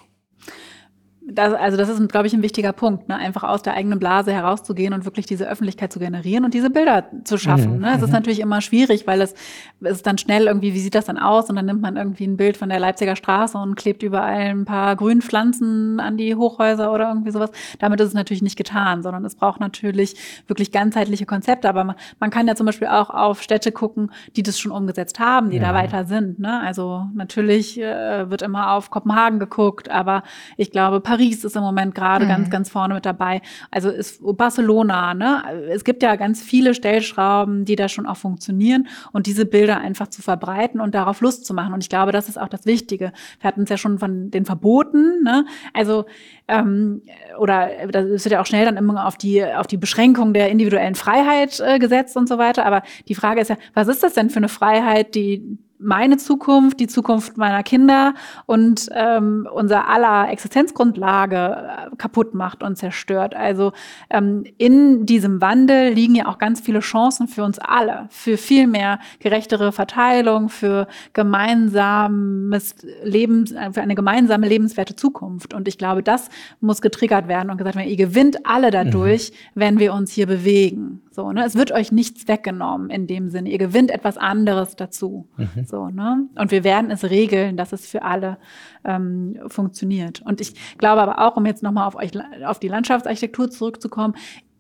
[1.32, 3.16] das, also das ist, glaube ich, ein wichtiger Punkt, ne?
[3.16, 7.06] einfach aus der eigenen Blase herauszugehen und wirklich diese Öffentlichkeit zu generieren und diese Bilder
[7.24, 7.76] zu schaffen.
[7.76, 7.82] Mhm.
[7.82, 7.92] Ne?
[7.96, 8.14] Es ist mhm.
[8.14, 9.34] natürlich immer schwierig, weil es,
[9.82, 11.50] es ist dann schnell irgendwie, wie sieht das dann aus?
[11.50, 14.66] Und dann nimmt man irgendwie ein Bild von der Leipziger Straße und klebt überall ein
[14.66, 17.52] paar Grünpflanzen an die Hochhäuser oder irgendwie sowas.
[17.80, 20.16] Damit ist es natürlich nicht getan, sondern es braucht natürlich
[20.48, 21.70] wirklich ganzheitliche Konzepte.
[21.70, 25.20] Aber man, man kann ja zum Beispiel auch auf Städte gucken, die das schon umgesetzt
[25.20, 25.64] haben, die ja.
[25.64, 26.40] da weiter sind.
[26.40, 26.60] Ne?
[26.62, 30.24] Also natürlich äh, wird immer auf Kopenhagen geguckt, aber
[30.58, 32.30] ich glaube, Paris Paris ist im Moment gerade mhm.
[32.30, 33.42] ganz, ganz vorne mit dabei.
[33.72, 35.44] Also ist Barcelona, ne?
[35.70, 40.08] Es gibt ja ganz viele Stellschrauben, die da schon auch funktionieren und diese Bilder einfach
[40.08, 41.74] zu verbreiten und darauf Lust zu machen.
[41.74, 43.12] Und ich glaube, das ist auch das Wichtige.
[43.42, 45.46] Wir hatten es ja schon von den Verboten, ne?
[45.74, 46.06] Also
[46.48, 47.02] ähm,
[47.38, 50.96] oder das wird ja auch schnell dann immer auf die auf die Beschränkung der individuellen
[50.96, 52.66] Freiheit äh, gesetzt und so weiter.
[52.66, 56.80] Aber die Frage ist ja, was ist das denn für eine Freiheit, die meine Zukunft,
[56.82, 58.14] die Zukunft meiner Kinder
[58.46, 63.34] und ähm, unser aller Existenzgrundlage äh, kaputt macht und zerstört.
[63.34, 63.72] Also
[64.10, 68.68] ähm, in diesem Wandel liegen ja auch ganz viele Chancen für uns alle, für viel
[68.68, 75.54] mehr gerechtere Verteilung, für gemeinsames Lebens, äh, für eine gemeinsame lebenswerte Zukunft.
[75.54, 76.28] Und ich glaube, das
[76.60, 79.60] muss getriggert werden und gesagt werden, ihr gewinnt alle dadurch, mhm.
[79.60, 81.02] wenn wir uns hier bewegen.
[81.20, 81.44] So, ne?
[81.44, 83.50] Es wird euch nichts weggenommen in dem Sinne.
[83.50, 85.28] Ihr gewinnt etwas anderes dazu.
[85.36, 85.66] Mhm.
[85.66, 86.30] So, ne?
[86.36, 88.38] Und wir werden es regeln, dass es für alle
[88.86, 90.22] ähm, funktioniert.
[90.22, 92.12] Und ich glaube aber auch, um jetzt nochmal auf euch,
[92.46, 94.14] auf die Landschaftsarchitektur zurückzukommen,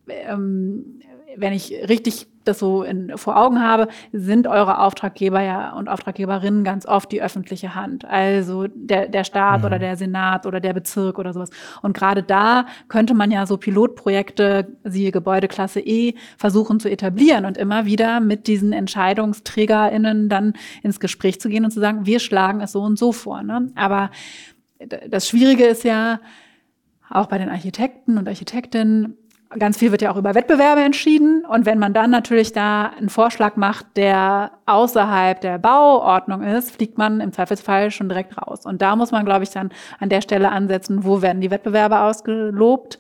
[0.10, 0.99] ähm,
[1.38, 6.64] wenn ich richtig das so in, vor Augen habe, sind eure Auftraggeber ja und Auftraggeberinnen
[6.64, 8.06] ganz oft die öffentliche Hand.
[8.06, 9.66] Also der, der Staat mhm.
[9.66, 11.50] oder der Senat oder der Bezirk oder sowas.
[11.82, 17.58] Und gerade da könnte man ja so Pilotprojekte, siehe Gebäudeklasse E, versuchen zu etablieren und
[17.58, 22.62] immer wieder mit diesen EntscheidungsträgerInnen dann ins Gespräch zu gehen und zu sagen, wir schlagen
[22.62, 23.44] es so und so vor.
[23.44, 23.72] Ne?
[23.76, 24.10] Aber
[25.10, 26.20] das Schwierige ist ja,
[27.10, 29.18] auch bei den Architekten und Architektinnen,
[29.58, 31.43] Ganz viel wird ja auch über Wettbewerbe entschieden.
[31.43, 37.00] Und wenn man dann natürlich da einen Vorschlag macht, der außerhalb der Bauordnung ist, fliegt
[37.00, 38.68] man im Zweifelsfall schon direkt raus.
[38.68, 42.00] Und da muss man, glaube ich, dann an der Stelle ansetzen, wo werden die Wettbewerbe
[42.02, 43.00] ausgelobt.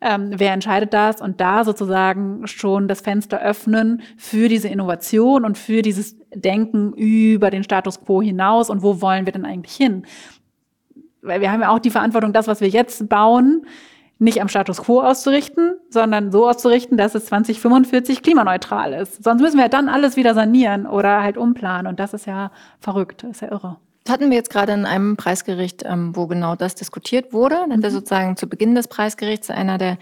[0.00, 1.20] Ähm, wer entscheidet das?
[1.20, 7.50] Und da sozusagen schon das Fenster öffnen für diese Innovation und für dieses Denken über
[7.50, 10.06] den Status quo hinaus und wo wollen wir denn eigentlich hin?
[11.22, 13.66] Weil wir haben ja auch die Verantwortung, das, was wir jetzt bauen,
[14.18, 19.22] nicht am Status quo auszurichten, sondern so auszurichten, dass es 2045 klimaneutral ist.
[19.22, 21.86] Sonst müssen wir dann alles wieder sanieren oder halt umplanen.
[21.86, 22.50] Und das ist ja
[22.80, 23.78] verrückt, ist ja irre.
[24.08, 27.56] Das hatten wir jetzt gerade in einem Preisgericht, ähm, wo genau das diskutiert wurde.
[27.56, 27.94] Dann hat er mhm.
[27.94, 29.98] sozusagen zu Beginn des Preisgerichts einer der,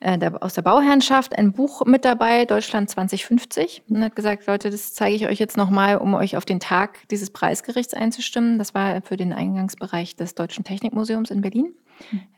[0.00, 4.70] äh, der, aus der Bauherrnschaft ein Buch mit dabei, Deutschland 2050, und hat gesagt, Leute,
[4.70, 8.58] das zeige ich euch jetzt nochmal, um euch auf den Tag dieses Preisgerichts einzustimmen.
[8.58, 11.76] Das war für den Eingangsbereich des Deutschen Technikmuseums in Berlin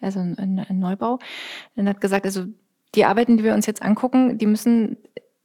[0.03, 1.19] also ein, ein Neubau.
[1.77, 2.45] Dann hat gesagt, also
[2.95, 4.99] die Arbeiten, die wir uns jetzt angucken, die müssen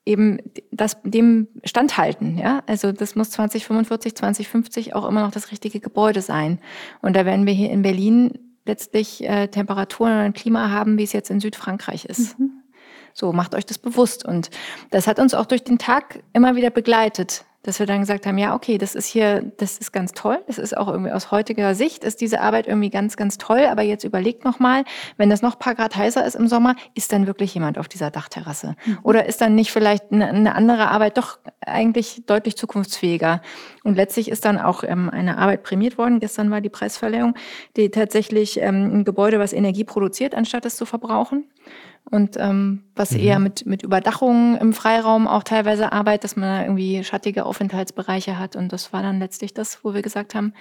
[0.06, 0.40] eben
[0.72, 2.38] das, dem standhalten.
[2.38, 2.64] Ja?
[2.66, 6.60] Also das muss 2045, 2050 auch immer noch das richtige Gebäude sein.
[7.02, 11.14] Und da werden wir hier in Berlin letztlich äh, Temperaturen und Klima haben, wie es
[11.14, 12.40] jetzt in Südfrankreich ist.
[12.40, 12.52] Mhm.
[13.14, 14.26] So, macht euch das bewusst.
[14.26, 14.50] Und
[14.90, 18.38] das hat uns auch durch den Tag immer wieder begleitet dass wir dann gesagt haben,
[18.38, 20.40] ja, okay, das ist hier, das ist ganz toll.
[20.48, 23.66] Das ist auch irgendwie aus heutiger Sicht ist diese Arbeit irgendwie ganz, ganz toll.
[23.70, 24.84] Aber jetzt überlegt noch mal,
[25.18, 28.10] wenn das noch paar Grad heißer ist im Sommer, ist dann wirklich jemand auf dieser
[28.10, 28.76] Dachterrasse?
[28.86, 29.00] Mhm.
[29.04, 33.42] Oder ist dann nicht vielleicht eine, eine, andere Arbeit doch eigentlich deutlich zukunftsfähiger?
[33.84, 36.20] Und letztlich ist dann auch ähm, eine Arbeit prämiert worden.
[36.20, 37.36] Gestern war die Preisverleihung,
[37.78, 41.46] die tatsächlich ähm, ein Gebäude, was Energie produziert, anstatt es zu verbrauchen
[42.12, 43.20] und ähm, was mhm.
[43.20, 48.56] eher mit, mit Überdachung im Freiraum auch teilweise arbeitet, dass man irgendwie schattige Aufenthaltsbereiche hat.
[48.58, 50.54] Und das war dann letztlich das, wo wir gesagt haben,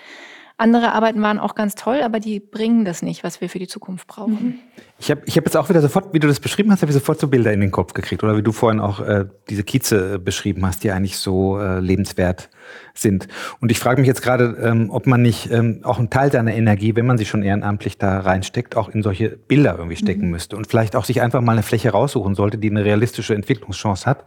[0.60, 3.68] andere Arbeiten waren auch ganz toll, aber die bringen das nicht, was wir für die
[3.68, 4.32] Zukunft brauchen.
[4.32, 4.54] Mhm.
[4.98, 6.94] Ich habe ich hab jetzt auch wieder sofort, wie du das beschrieben hast, habe ich
[6.94, 8.22] sofort so Bilder in den Kopf gekriegt.
[8.22, 11.80] Oder wie du vorhin auch äh, diese Kieze äh, beschrieben hast, die eigentlich so äh,
[11.80, 12.50] lebenswert
[12.94, 13.28] sind.
[13.60, 16.54] Und ich frage mich jetzt gerade, ähm, ob man nicht ähm, auch einen Teil seiner
[16.54, 20.30] Energie, wenn man sie schon ehrenamtlich da reinsteckt, auch in solche Bilder irgendwie stecken mhm.
[20.30, 20.56] müsste.
[20.56, 24.24] Und vielleicht auch sich einfach mal eine Fläche raussuchen sollte, die eine realistische Entwicklungschance hat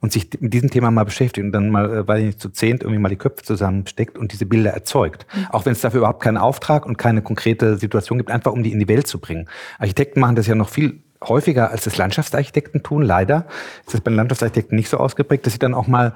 [0.00, 2.48] und sich mit diesem Thema mal beschäftigt und dann mal, äh, weil ich nicht, zu
[2.48, 5.26] zehnt irgendwie mal die Köpfe zusammensteckt und diese Bilder erzeugt.
[5.34, 5.46] Mhm.
[5.50, 8.72] Auch wenn es dafür überhaupt keinen Auftrag und keine konkrete Situation gibt, einfach um die
[8.72, 9.48] in die Welt zu bringen.
[9.78, 13.02] Architekten machen das ja noch viel häufiger als das Landschaftsarchitekten tun.
[13.02, 13.46] Leider
[13.84, 16.14] ist das bei den Landschaftsarchitekten nicht so ausgeprägt, dass sie dann auch mal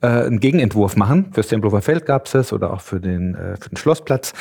[0.00, 1.32] äh, einen Gegenentwurf machen.
[1.32, 4.32] Fürs Tempelhofer Feld gab es es oder auch für den, äh, für den Schlossplatz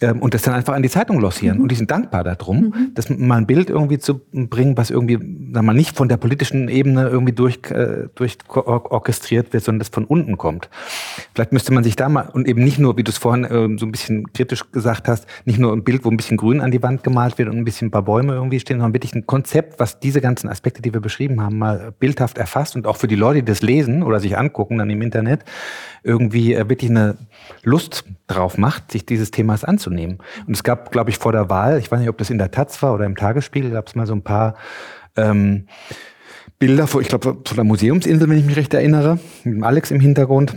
[0.00, 1.58] ähm, und das dann einfach an die Zeitung lossieren.
[1.58, 1.62] Mhm.
[1.62, 2.92] Und die sind dankbar darum, mhm.
[2.94, 5.18] das mal ein Bild irgendwie zu bringen, was irgendwie,
[5.52, 9.88] sag mal, nicht von der politischen Ebene irgendwie durch, äh, durch orchestriert wird, sondern das
[9.88, 10.68] von unten kommt.
[11.34, 13.78] Vielleicht müsste man sich da mal, und eben nicht nur, wie du es vorhin äh,
[13.78, 16.70] so ein bisschen kritisch gesagt hast, nicht nur ein Bild, wo ein bisschen Grün an
[16.70, 19.26] die Wand gemalt wird und ein bisschen ein paar Bäume irgendwie stehen, sondern wirklich ein
[19.26, 23.08] Konzept, was diese ganzen Aspekte, die wir beschrieben haben, mal bildhaft erfasst und auch für
[23.08, 25.44] die Leute, die das lesen oder sich angucken dann im Internet,
[26.02, 27.16] irgendwie äh, wirklich eine
[27.62, 30.18] Lust drauf macht, sich dieses Themas anzunehmen.
[30.46, 32.50] Und es gab, glaube ich, vor der Wahl, ich weiß nicht, ob das in der
[32.50, 34.54] Taz war oder im Tagesspiegel, gab es mal so ein paar
[35.16, 35.66] ähm,
[36.58, 40.00] Bilder, vor, ich glaube, von der Museumsinsel, wenn ich mich recht erinnere, mit Alex im
[40.00, 40.56] Hintergrund,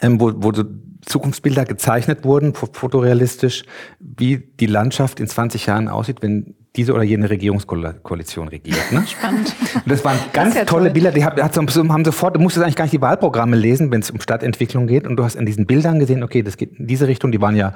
[0.00, 0.64] ähm, wo, wo so
[1.04, 3.64] Zukunftsbilder gezeichnet wurden, fotorealistisch,
[4.00, 8.92] wie die Landschaft in 20 Jahren aussieht, wenn diese oder jene Regierungskoalition regiert.
[8.92, 9.04] Ne?
[9.06, 9.54] Spannend.
[9.74, 10.92] Und das waren ganz das tolle toll.
[10.92, 14.10] Bilder, die haben, haben sofort, du musstest eigentlich gar nicht die Wahlprogramme lesen, wenn es
[14.10, 15.06] um Stadtentwicklung geht.
[15.06, 17.56] Und du hast in diesen Bildern gesehen, okay, das geht in diese Richtung, die waren
[17.56, 17.72] ja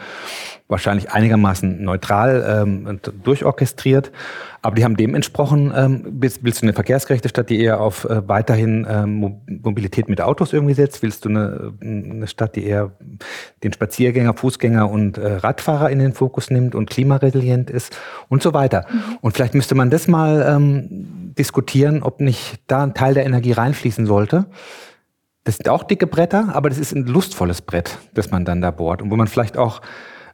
[0.70, 4.12] wahrscheinlich einigermaßen neutral ähm, durchorchestriert.
[4.62, 8.04] Aber die haben dem entsprochen, ähm, willst, willst du eine verkehrsgerechte Stadt, die eher auf
[8.04, 11.02] äh, weiterhin ähm, Mobilität mit Autos irgendwie setzt?
[11.02, 12.92] Willst du eine, eine Stadt, die eher
[13.64, 17.98] den Spaziergänger, Fußgänger und äh, Radfahrer in den Fokus nimmt und klimaresilient ist
[18.28, 18.84] und so weiter?
[18.90, 19.18] Mhm.
[19.22, 23.52] Und vielleicht müsste man das mal ähm, diskutieren, ob nicht da ein Teil der Energie
[23.52, 24.46] reinfließen sollte.
[25.44, 28.70] Das sind auch dicke Bretter, aber das ist ein lustvolles Brett, das man dann da
[28.70, 29.80] bohrt und wo man vielleicht auch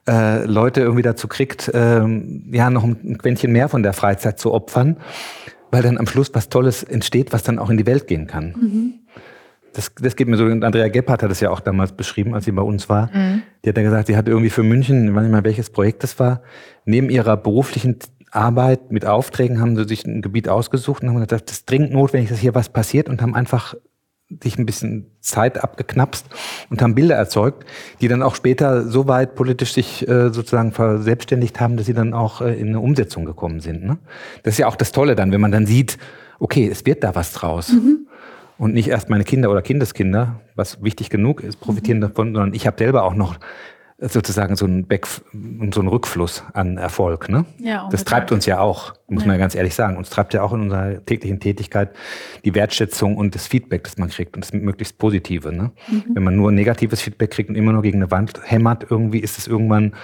[0.08, 4.52] äh, Leute irgendwie dazu kriegt, ähm, ja, noch ein Quäntchen mehr von der Freizeit zu
[4.52, 4.96] opfern,
[5.70, 8.54] weil dann am Schluss was Tolles entsteht, was dann auch in die Welt gehen kann.
[8.58, 8.94] Mhm.
[9.72, 12.52] Das, das geht mir so, Andrea Gebhardt hat es ja auch damals beschrieben, als sie
[12.52, 13.10] bei uns war.
[13.12, 13.42] Mhm.
[13.64, 16.02] Die hat ja gesagt, sie hatte irgendwie für München, ich weiß nicht mal welches Projekt
[16.02, 16.40] das war,
[16.86, 17.98] neben ihrer beruflichen
[18.30, 21.92] Arbeit mit Aufträgen haben sie sich ein Gebiet ausgesucht und haben gesagt, das ist dringend
[21.92, 23.74] notwendig, dass hier was passiert und haben einfach
[24.42, 26.26] sich ein bisschen Zeit abgeknapst
[26.68, 27.64] und haben Bilder erzeugt,
[28.00, 32.12] die dann auch später so weit politisch sich äh, sozusagen verselbstständigt haben, dass sie dann
[32.12, 33.84] auch äh, in eine Umsetzung gekommen sind.
[33.84, 33.98] Ne?
[34.42, 35.98] Das ist ja auch das Tolle dann, wenn man dann sieht,
[36.40, 37.72] okay, es wird da was draus.
[37.72, 38.08] Mhm.
[38.58, 42.02] Und nicht erst meine Kinder oder Kindeskinder, was wichtig genug ist, profitieren mhm.
[42.02, 43.36] davon, sondern ich habe selber auch noch
[43.98, 47.30] sozusagen so ein Back, so ein Rückfluss an Erfolg.
[47.30, 47.46] Ne?
[47.58, 49.28] Ja, das treibt uns ja auch, muss ja.
[49.28, 49.96] man ja ganz ehrlich sagen.
[49.96, 51.90] Uns treibt ja auch in unserer täglichen Tätigkeit
[52.44, 55.50] die Wertschätzung und das Feedback, das man kriegt und das möglichst Positive.
[55.50, 55.72] Ne?
[55.88, 56.04] Mhm.
[56.12, 59.38] Wenn man nur negatives Feedback kriegt und immer nur gegen eine Wand hämmert, irgendwie ist
[59.38, 59.94] es irgendwann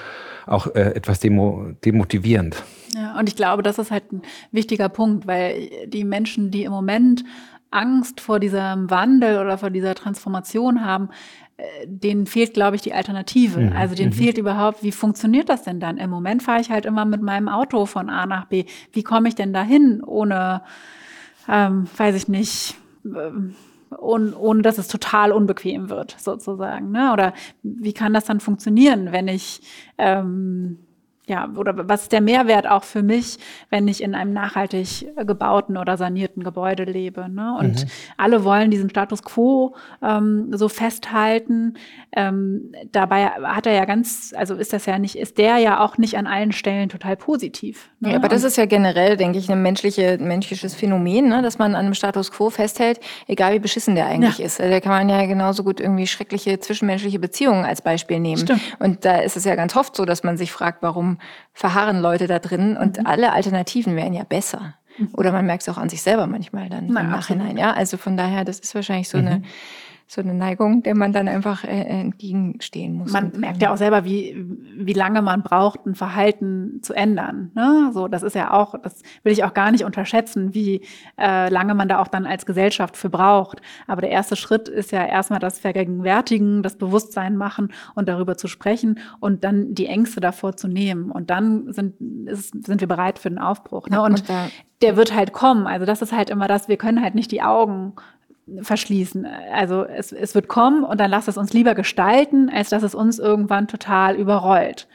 [0.46, 2.62] auch äh, etwas demo demotivierend.
[2.94, 6.72] Ja, und ich glaube, das ist halt ein wichtiger Punkt, weil die Menschen, die im
[6.72, 7.24] Moment
[7.72, 11.08] Angst vor diesem Wandel oder vor dieser Transformation haben,
[11.86, 13.60] denen fehlt, glaube ich, die Alternative.
[13.60, 13.72] Mhm.
[13.72, 14.16] Also denen mhm.
[14.16, 15.98] fehlt überhaupt, wie funktioniert das denn dann?
[15.98, 18.64] Im Moment fahre ich halt immer mit meinem Auto von A nach B.
[18.92, 20.62] Wie komme ich denn dahin, ohne,
[21.48, 23.54] ähm, weiß ich nicht, ähm,
[23.98, 26.90] ohne, ohne dass es total unbequem wird, sozusagen.
[26.90, 27.12] Ne?
[27.12, 29.60] Oder wie kann das dann funktionieren, wenn ich
[29.98, 30.78] ähm,
[31.32, 33.38] ja, oder was ist der Mehrwert auch für mich,
[33.70, 37.28] wenn ich in einem nachhaltig gebauten oder sanierten Gebäude lebe?
[37.30, 37.56] Ne?
[37.58, 37.90] Und mhm.
[38.18, 41.78] alle wollen diesen Status quo ähm, so festhalten.
[42.14, 45.96] Ähm, dabei hat er ja ganz, also ist das ja nicht, ist der ja auch
[45.96, 47.88] nicht an allen Stellen total positiv.
[48.00, 48.10] Ne?
[48.10, 51.40] Ja, aber das ist ja generell, denke ich, ein menschliche, menschliches Phänomen, ne?
[51.40, 54.44] dass man an einem Status quo festhält, egal wie beschissen der eigentlich ja.
[54.44, 54.60] ist.
[54.60, 58.42] Also da kann man ja genauso gut irgendwie schreckliche zwischenmenschliche Beziehungen als Beispiel nehmen.
[58.42, 58.60] Stimmt.
[58.78, 61.18] Und da ist es ja ganz oft so, dass man sich fragt, warum
[61.52, 63.06] verharren Leute da drin und mhm.
[63.06, 64.74] alle Alternativen wären ja besser.
[64.98, 65.10] Mhm.
[65.14, 67.46] Oder man merkt es auch an sich selber manchmal dann Na, im Nachhinein.
[67.48, 67.60] Absolut.
[67.60, 69.26] Ja, also von daher, das ist wahrscheinlich so mhm.
[69.26, 69.42] eine
[70.12, 73.12] so eine Neigung, der man dann einfach äh, entgegenstehen muss.
[73.12, 74.36] Man merkt ja auch selber, wie,
[74.76, 77.50] wie lange man braucht, ein Verhalten zu ändern.
[77.54, 77.92] Ne?
[77.94, 80.82] So, das ist ja auch, das will ich auch gar nicht unterschätzen, wie
[81.18, 83.62] äh, lange man da auch dann als Gesellschaft für braucht.
[83.86, 88.48] Aber der erste Schritt ist ja erstmal das Vergegenwärtigen, das Bewusstsein machen und darüber zu
[88.48, 91.10] sprechen und dann die Ängste davor zu nehmen.
[91.10, 93.88] Und dann sind, ist, sind wir bereit für den Aufbruch.
[93.88, 94.02] Ne?
[94.02, 94.52] Und, und
[94.82, 95.66] der wird halt kommen.
[95.66, 97.94] Also das ist halt immer das, wir können halt nicht die Augen
[98.60, 99.26] verschließen.
[99.52, 102.94] Also es, es wird kommen und dann lasst es uns lieber gestalten, als dass es
[102.94, 104.88] uns irgendwann total überrollt.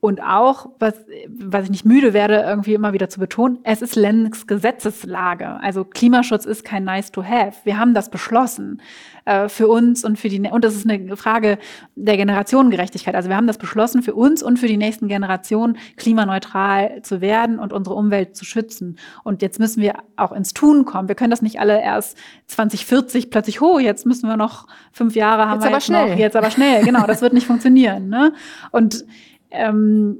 [0.00, 0.94] Und auch, was,
[1.28, 5.60] was ich nicht müde werde, irgendwie immer wieder zu betonen, es ist Lenz Gesetzeslage.
[5.60, 7.58] Also Klimaschutz ist kein nice to have.
[7.62, 8.82] Wir haben das beschlossen
[9.24, 11.58] äh, für uns und für die, und das ist eine Frage
[11.94, 13.14] der Generationengerechtigkeit.
[13.14, 17.58] Also wir haben das beschlossen für uns und für die nächsten Generationen, klimaneutral zu werden
[17.58, 18.98] und unsere Umwelt zu schützen.
[19.22, 21.08] Und jetzt müssen wir auch ins Tun kommen.
[21.08, 22.16] Wir können das nicht alle erst
[22.48, 26.10] 2040 plötzlich, ho, jetzt müssen wir noch fünf Jahre haben jetzt wir aber jetzt schnell.
[26.10, 26.84] noch, jetzt aber schnell.
[26.92, 28.08] Genau, das wird nicht funktionieren.
[28.08, 28.32] Ne?
[28.70, 29.04] Und
[29.50, 30.18] ähm,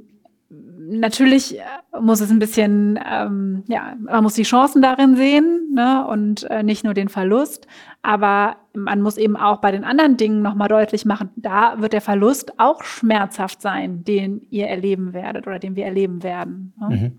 [0.49, 1.59] natürlich
[1.99, 6.63] muss es ein bisschen, ähm, ja, man muss die Chancen darin sehen ne, und äh,
[6.63, 7.67] nicht nur den Verlust.
[8.01, 12.01] Aber man muss eben auch bei den anderen Dingen nochmal deutlich machen, da wird der
[12.01, 16.73] Verlust auch schmerzhaft sein, den ihr erleben werdet oder den wir erleben werden.
[16.79, 16.95] Ne?
[16.95, 17.11] Mhm.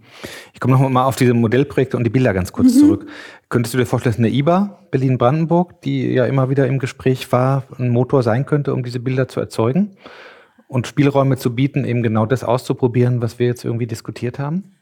[0.52, 2.78] Ich komme nochmal auf diese Modellprojekte und die Bilder ganz kurz mhm.
[2.78, 3.06] zurück.
[3.48, 7.64] Könntest du dir vorstellen, dass eine IBA Berlin-Brandenburg, die ja immer wieder im Gespräch war,
[7.78, 9.96] ein Motor sein könnte, um diese Bilder zu erzeugen?
[10.66, 14.74] und Spielräume zu bieten, eben genau das auszuprobieren, was wir jetzt irgendwie diskutiert haben?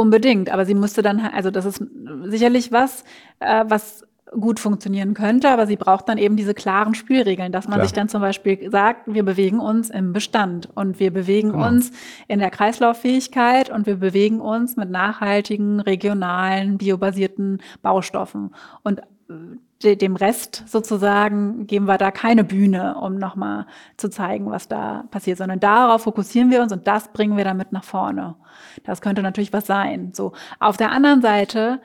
[0.00, 1.84] Unbedingt, aber sie musste dann, also das ist
[2.24, 3.04] sicherlich was,
[3.38, 7.74] äh, was gut funktionieren könnte, aber sie braucht dann eben diese klaren Spielregeln, dass man
[7.74, 7.86] Klar.
[7.86, 11.66] sich dann zum Beispiel sagt, wir bewegen uns im Bestand und wir bewegen genau.
[11.66, 11.90] uns
[12.28, 18.54] in der Kreislauffähigkeit und wir bewegen uns mit nachhaltigen, regionalen, biobasierten Baustoffen.
[18.82, 19.34] Und äh,
[19.82, 23.66] dem Rest sozusagen geben wir da keine Bühne, um nochmal
[23.96, 27.72] zu zeigen, was da passiert, sondern darauf fokussieren wir uns und das bringen wir damit
[27.72, 28.36] nach vorne.
[28.84, 30.12] Das könnte natürlich was sein.
[30.14, 30.32] So.
[30.58, 31.80] Auf der anderen Seite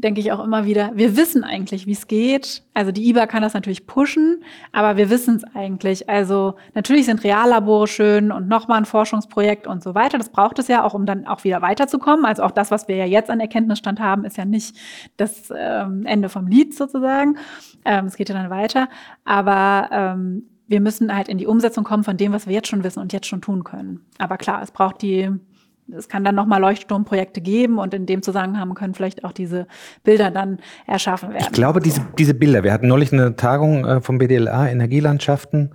[0.00, 2.62] denke ich auch immer wieder, wir wissen eigentlich, wie es geht.
[2.74, 4.42] Also die IBA kann das natürlich pushen,
[4.72, 6.08] aber wir wissen es eigentlich.
[6.08, 10.18] Also natürlich sind Reallabore schön und nochmal ein Forschungsprojekt und so weiter.
[10.18, 12.24] Das braucht es ja auch, um dann auch wieder weiterzukommen.
[12.24, 14.76] Also auch das, was wir ja jetzt an Erkenntnisstand haben, ist ja nicht
[15.16, 17.36] das ähm, Ende vom Lied sozusagen.
[17.84, 18.88] Ähm, es geht ja dann weiter.
[19.24, 22.84] Aber ähm, wir müssen halt in die Umsetzung kommen von dem, was wir jetzt schon
[22.84, 24.06] wissen und jetzt schon tun können.
[24.18, 25.28] Aber klar, es braucht die
[25.96, 29.66] es kann dann nochmal Leuchtturmprojekte geben und in dem Zusammenhang können vielleicht auch diese
[30.04, 31.42] Bilder dann erschaffen werden.
[31.42, 35.74] Ich glaube, diese, diese Bilder, wir hatten neulich eine Tagung äh, vom BDLA Energielandschaften.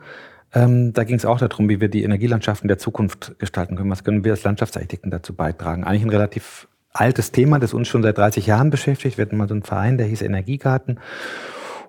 [0.53, 3.91] Ähm, da ging es auch darum, wie wir die Energielandschaften der Zukunft gestalten können.
[3.91, 5.83] Was können wir als Landschaftsarchitekten dazu beitragen?
[5.83, 9.17] Eigentlich ein relativ altes Thema, das uns schon seit 30 Jahren beschäftigt.
[9.17, 10.99] Wir hatten mal so einen Verein, der hieß Energiegarten.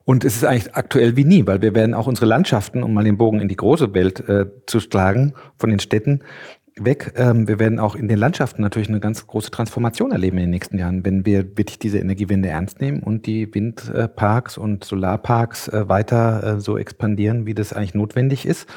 [0.05, 3.05] Und es ist eigentlich aktuell wie nie, weil wir werden auch unsere Landschaften, um mal
[3.05, 6.23] den Bogen in die große Welt äh, zu schlagen, von den Städten,
[6.81, 7.15] weg.
[7.17, 10.51] Ähm, wir werden auch in den Landschaften natürlich eine ganz große Transformation erleben in den
[10.51, 15.89] nächsten Jahren, wenn wir wirklich diese Energiewende ernst nehmen und die Windparks und Solarparks äh,
[15.89, 18.69] weiter äh, so expandieren, wie das eigentlich notwendig ist.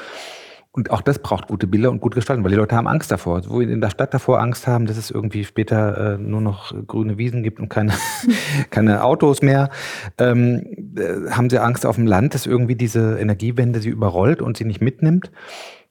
[0.72, 3.42] Und auch das braucht gute Bilder und gut gestalten, weil die Leute haben Angst davor.
[3.48, 6.72] Wo wir in der Stadt davor Angst haben, dass es irgendwie später äh, nur noch
[6.86, 7.92] grüne Wiesen gibt und keine,
[8.70, 9.70] keine Autos mehr,
[10.16, 14.56] ähm, äh, haben sie Angst auf dem Land, dass irgendwie diese Energiewende sie überrollt und
[14.56, 15.32] sie nicht mitnimmt.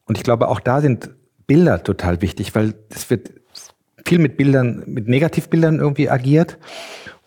[0.06, 1.12] Und ich glaube, auch da sind
[1.50, 3.32] Bilder total wichtig, weil es wird
[4.06, 6.60] viel mit Bildern, mit Negativbildern irgendwie agiert.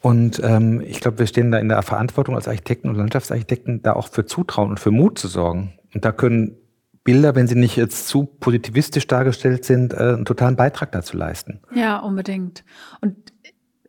[0.00, 3.94] Und ähm, ich glaube, wir stehen da in der Verantwortung als Architekten und Landschaftsarchitekten, da
[3.94, 5.72] auch für Zutrauen und für Mut zu sorgen.
[5.92, 6.54] Und da können
[7.02, 11.60] Bilder, wenn sie nicht jetzt zu positivistisch dargestellt sind, äh, einen totalen Beitrag dazu leisten.
[11.74, 12.62] Ja, unbedingt.
[13.00, 13.31] Und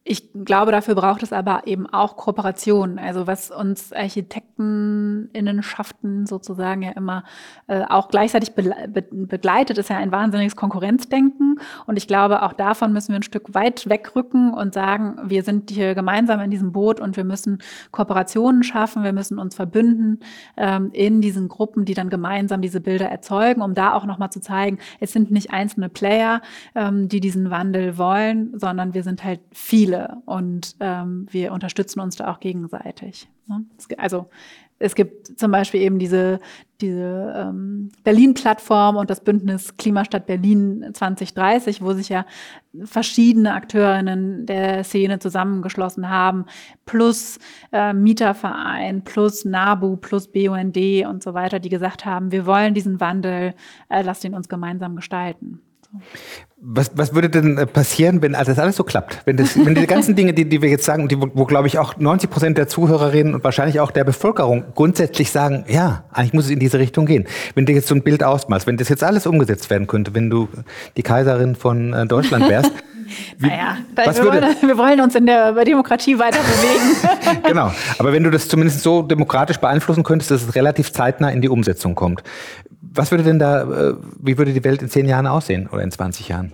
[0.06, 3.00] ich glaube, dafür braucht es aber eben auch Kooperation.
[3.00, 7.24] Also was uns Architekteninnenschaften sozusagen ja immer
[7.68, 11.58] äh, auch gleichzeitig be be begleitet, ist ja ein wahnsinniges Konkurrenzdenken.
[11.86, 15.72] Und ich glaube, auch davon müssen wir ein Stück weit wegrücken und sagen, wir sind
[15.72, 17.60] hier gemeinsam in diesem Boot und wir müssen
[17.92, 20.20] Kooperationen schaffen, wir müssen uns verbünden
[20.58, 24.42] ähm, in diesen Gruppen, die dann gemeinsam diese Bilder erzeugen, um da auch nochmal zu
[24.42, 26.42] zeigen, es sind nicht einzelne Player,
[26.76, 32.00] ähm, die diesen Wandel wollen, sondern wir sind halt viele viele und ähm, wir unterstützen
[32.00, 33.30] uns da auch gegenseitig.
[33.48, 33.66] Ne?
[33.98, 34.30] Also
[34.80, 36.40] es gibt zum Beispiel eben diese,
[36.82, 42.26] diese ähm, Berlin-Plattform und das Bündnis Klimastadt Berlin 2030, wo sich ja
[42.84, 46.46] verschiedene Akteurinnen der Szene zusammengeschlossen haben,
[46.86, 47.40] plus
[47.72, 50.78] äh, Mieterverein, plus NABU, plus BUND
[51.08, 53.54] und so weiter, die gesagt haben, wir wollen diesen Wandel,
[53.90, 55.62] äh, lasst ihn uns gemeinsam gestalten.
[56.66, 59.22] Was, was würde denn äh, passieren, wenn das alles so klappt?
[59.26, 61.68] Wenn, das, wenn die ganzen Dinge, die, die wir jetzt sagen, die, wo, wo glaube
[61.68, 66.34] ich auch 90 Prozent der Zuhörerinnen und wahrscheinlich auch der Bevölkerung grundsätzlich sagen, ja, eigentlich
[66.34, 67.26] muss es in diese Richtung gehen.
[67.54, 70.30] Wenn du jetzt so ein Bild ausmalst, wenn das jetzt alles umgesetzt werden könnte, wenn
[70.30, 70.48] du
[70.96, 72.72] die Kaiserin von äh, Deutschland wärst,
[73.38, 77.10] wie, naja, wir, würde, wollen, wir wollen uns in der Demokratie weiter bewegen.
[77.48, 81.42] genau, aber wenn du das zumindest so demokratisch beeinflussen könntest, dass es relativ zeitnah in
[81.42, 82.24] die Umsetzung kommt.
[82.82, 85.92] Was würde denn da, äh, wie würde die Welt in zehn Jahren aussehen oder in
[85.92, 86.54] 20 Jahren?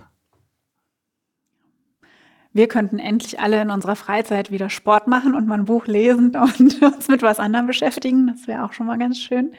[2.52, 6.34] Wir könnten endlich alle in unserer Freizeit wieder Sport machen und mal ein Buch lesen
[6.58, 8.26] und uns mit was anderem beschäftigen.
[8.26, 9.52] Das wäre auch schon mal ganz schön.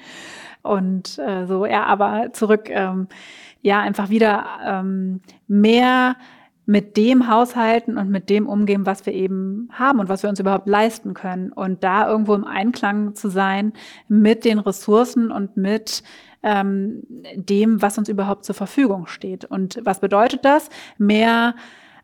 [0.62, 3.08] Und äh, so, ja, aber zurück, ähm,
[3.62, 6.16] ja, einfach wieder ähm, mehr
[6.72, 10.40] mit dem haushalten und mit dem umgehen, was wir eben haben und was wir uns
[10.40, 11.52] überhaupt leisten können.
[11.52, 13.74] Und da irgendwo im Einklang zu sein
[14.08, 16.02] mit den Ressourcen und mit
[16.44, 17.04] ähm,
[17.36, 19.44] dem, was uns überhaupt zur Verfügung steht.
[19.44, 20.70] Und was bedeutet das?
[20.98, 21.56] Mehr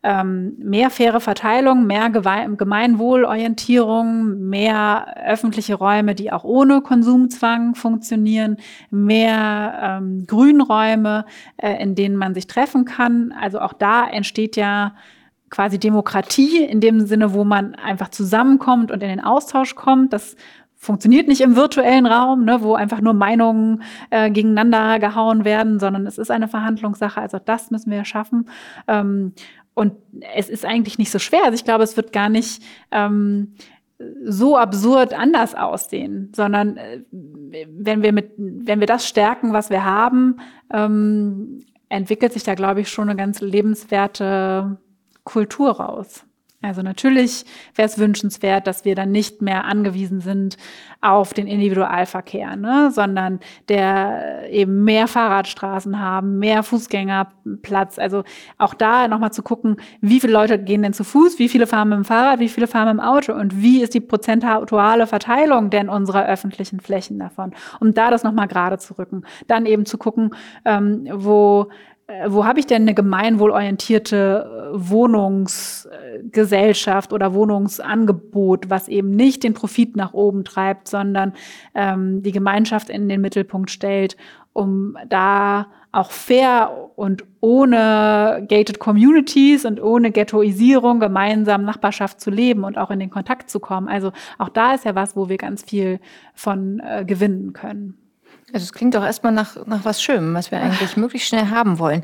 [0.08, 8.56] ähm, mehr faire Verteilung, mehr Gemeinwohlorientierung, mehr öffentliche Räume, die auch ohne Konsumzwang funktionieren,
[8.90, 11.26] mehr ähm, Grünräume,
[11.58, 13.34] äh, in denen man sich treffen kann.
[13.38, 14.94] Also auch da entsteht ja
[15.50, 20.14] quasi Demokratie in dem Sinne, wo man einfach zusammenkommt und in den Austausch kommt.
[20.14, 20.36] Das
[20.74, 26.06] funktioniert nicht im virtuellen Raum, ne, wo einfach nur Meinungen äh, gegeneinander gehauen werden, sondern
[26.06, 27.20] es ist eine Verhandlungssache.
[27.20, 28.48] Also das müssen wir schaffen.
[28.86, 29.34] Ähm,
[29.78, 29.94] und
[30.34, 31.44] es ist eigentlich nicht so schwer.
[31.44, 33.54] Also ich glaube, es wird gar nicht ähm,
[34.24, 39.84] so absurd anders aussehen, sondern äh, wenn wir mit, wenn wir das stärken, was wir
[39.84, 40.40] haben,
[40.72, 44.78] ähm, entwickelt sich da, glaube ich, schon eine ganz lebenswerte
[45.22, 46.24] Kultur raus.
[46.60, 47.44] Also natürlich
[47.76, 50.56] wäre es wünschenswert, dass wir dann nicht mehr angewiesen sind
[51.00, 52.90] auf den Individualverkehr, ne?
[52.90, 53.38] sondern
[53.68, 58.00] der eben mehr Fahrradstraßen haben, mehr Fußgängerplatz.
[58.00, 58.24] Also
[58.58, 61.90] auch da nochmal zu gucken, wie viele Leute gehen denn zu Fuß, wie viele fahren
[61.90, 65.70] mit dem Fahrrad, wie viele fahren mit dem Auto und wie ist die prozentuale Verteilung
[65.70, 69.22] denn unserer öffentlichen Flächen davon, um da das nochmal gerade zu rücken.
[69.46, 70.34] Dann eben zu gucken,
[70.64, 71.97] ähm, wo äh,
[72.28, 79.94] wo habe ich denn eine gemeinwohlorientierte äh, Wohnungsgesellschaft oder Wohnungsangebot, was eben nicht den Profit
[79.94, 81.34] nach oben treibt, sondern
[81.74, 84.16] ähm, die Gemeinschaft in den Mittelpunkt stellt,
[84.54, 92.64] um da auch fair und ohne gated Communities und ohne Ghettoisierung gemeinsam Nachbarschaft zu leben
[92.64, 93.88] und auch in den Kontakt zu kommen.
[93.88, 96.00] Also auch da ist ja was, wo wir ganz viel
[96.34, 97.98] von äh, gewinnen können.
[98.52, 101.78] Also es klingt doch erstmal nach, nach was Schönem, was wir eigentlich möglichst schnell haben
[101.78, 102.02] wollen.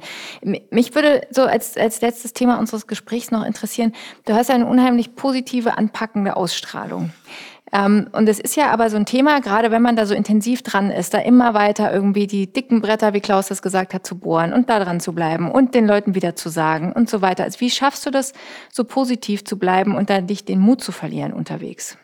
[0.70, 3.92] Mich würde so als, als letztes Thema unseres Gesprächs noch interessieren,
[4.26, 7.12] du hast eine unheimlich positive, anpackende Ausstrahlung.
[7.72, 10.62] Ähm, und es ist ja aber so ein Thema, gerade wenn man da so intensiv
[10.62, 14.18] dran ist, da immer weiter irgendwie die dicken Bretter, wie Klaus das gesagt hat, zu
[14.18, 17.45] bohren und da dran zu bleiben und den Leuten wieder zu sagen und so weiter.
[17.45, 18.34] Also wie schaffst du das,
[18.70, 21.97] so positiv zu bleiben und dann nicht den Mut zu verlieren unterwegs?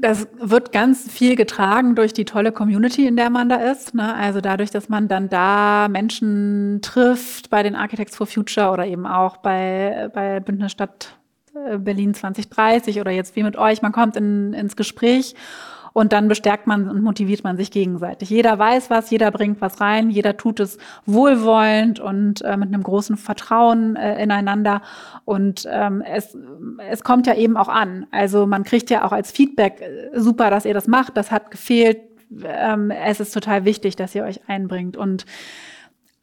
[0.00, 3.94] Das wird ganz viel getragen durch die tolle Community, in der man da ist.
[3.94, 4.14] Ne?
[4.14, 9.06] Also dadurch, dass man dann da Menschen trifft bei den Architects for Future oder eben
[9.06, 11.16] auch bei, bei Bündnis Stadt
[11.54, 13.82] äh, Berlin 2030 oder jetzt wie mit euch.
[13.82, 15.34] Man kommt in, ins Gespräch
[15.96, 18.28] und dann bestärkt man und motiviert man sich gegenseitig.
[18.28, 20.76] Jeder weiß was, jeder bringt was rein, jeder tut es
[21.06, 24.82] wohlwollend und äh, mit einem großen Vertrauen äh, ineinander.
[25.24, 26.36] Und ähm, es,
[26.90, 28.06] es kommt ja eben auch an.
[28.10, 31.50] Also man kriegt ja auch als Feedback, äh, super, dass ihr das macht, das hat
[31.50, 32.00] gefehlt.
[32.44, 34.98] Ähm, es ist total wichtig, dass ihr euch einbringt.
[34.98, 35.24] Und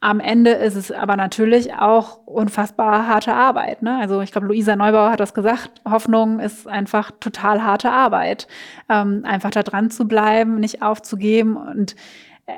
[0.04, 3.80] am Ende ist es aber natürlich auch unfassbar harte Arbeit.
[3.80, 3.96] Ne?
[3.98, 5.80] Also ich glaube, Luisa Neubauer hat das gesagt.
[5.88, 8.46] Hoffnung ist einfach total harte Arbeit.
[8.90, 11.56] Ähm, einfach da dran zu bleiben, nicht aufzugeben.
[11.56, 11.96] Und
[12.44, 12.52] äh,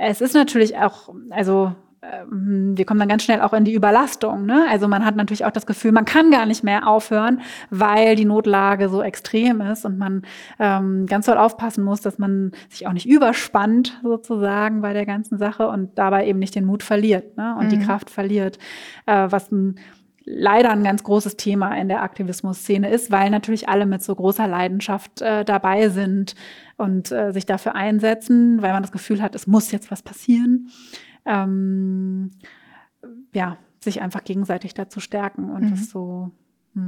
[0.00, 4.46] es ist natürlich auch, also wir kommen dann ganz schnell auch in die Überlastung.
[4.46, 4.66] Ne?
[4.70, 7.40] Also man hat natürlich auch das Gefühl, man kann gar nicht mehr aufhören,
[7.70, 10.22] weil die Notlage so extrem ist und man
[10.60, 15.38] ähm, ganz doll aufpassen muss, dass man sich auch nicht überspannt sozusagen bei der ganzen
[15.38, 17.56] Sache und dabei eben nicht den Mut verliert ne?
[17.58, 17.70] und mhm.
[17.70, 18.58] die Kraft verliert,
[19.06, 19.80] äh, was ein
[20.30, 24.46] leider ein ganz großes Thema in der Aktivismus-Szene ist, weil natürlich alle mit so großer
[24.46, 26.34] Leidenschaft äh, dabei sind
[26.76, 30.68] und äh, sich dafür einsetzen, weil man das Gefühl hat, es muss jetzt was passieren.
[31.28, 32.30] Ähm,
[33.32, 35.70] ja, sich einfach gegenseitig dazu stärken und mhm.
[35.70, 36.32] das so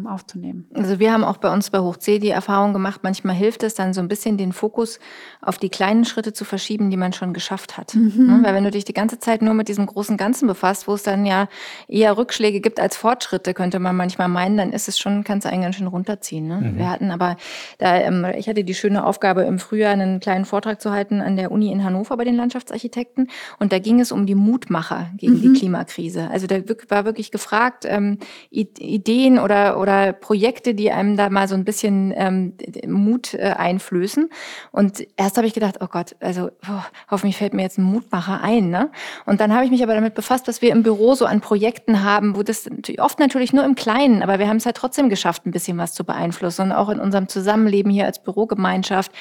[0.07, 0.69] aufzunehmen.
[0.75, 3.75] Also wir haben auch bei uns bei Hoch C die Erfahrung gemacht, manchmal hilft es
[3.75, 4.99] dann so ein bisschen den Fokus
[5.41, 7.95] auf die kleinen Schritte zu verschieben, die man schon geschafft hat.
[7.95, 8.27] Mhm.
[8.27, 8.41] Ne?
[8.43, 11.03] Weil wenn du dich die ganze Zeit nur mit diesem großen Ganzen befasst, wo es
[11.03, 11.49] dann ja
[11.89, 15.51] eher Rückschläge gibt als Fortschritte, könnte man manchmal meinen, dann ist es schon, kannst du
[15.51, 16.47] einen ganz schön runterziehen.
[16.47, 16.57] Ne?
[16.57, 16.79] Mhm.
[16.79, 17.37] Wir hatten aber,
[17.79, 21.37] da, ähm, ich hatte die schöne Aufgabe im Frühjahr einen kleinen Vortrag zu halten an
[21.37, 23.29] der Uni in Hannover bei den Landschaftsarchitekten
[23.59, 25.41] und da ging es um die Mutmacher gegen mhm.
[25.41, 26.29] die Klimakrise.
[26.31, 26.57] Also da
[26.89, 28.19] war wirklich gefragt, ähm,
[28.51, 32.55] Ideen oder oder, Projekte, die einem da mal so ein bisschen ähm,
[32.87, 34.29] Mut äh, einflößen.
[34.71, 38.43] Und erst habe ich gedacht, oh Gott, also oh, hoffentlich fällt mir jetzt ein Mutmacher
[38.43, 38.71] ein.
[38.71, 38.91] Ne?
[39.27, 42.03] Und dann habe ich mich aber damit befasst, was wir im Büro so an Projekten
[42.03, 42.69] haben, wo das
[42.99, 45.95] oft natürlich nur im Kleinen, aber wir haben es halt trotzdem geschafft, ein bisschen was
[45.95, 46.63] zu beeinflussen.
[46.63, 49.13] Und auch in unserem Zusammenleben hier als Bürogemeinschaft.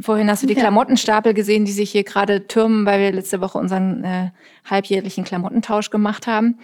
[0.00, 0.60] Vorhin hast du die ja.
[0.60, 4.30] Klamottenstapel gesehen, die sich hier gerade türmen, weil wir letzte Woche unseren äh,
[4.68, 6.58] halbjährlichen Klamottentausch gemacht haben.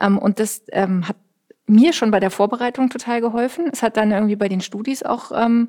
[0.00, 1.16] Ähm, und das ähm, hat
[1.66, 3.70] mir schon bei der Vorbereitung total geholfen.
[3.72, 5.68] Es hat dann irgendwie bei den Studis auch ähm,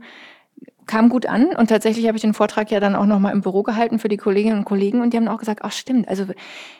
[0.86, 1.56] kam gut an.
[1.56, 4.10] Und tatsächlich habe ich den Vortrag ja dann auch noch mal im Büro gehalten für
[4.10, 5.02] die Kolleginnen und Kollegen.
[5.02, 6.26] Und die haben auch gesagt, ach stimmt, also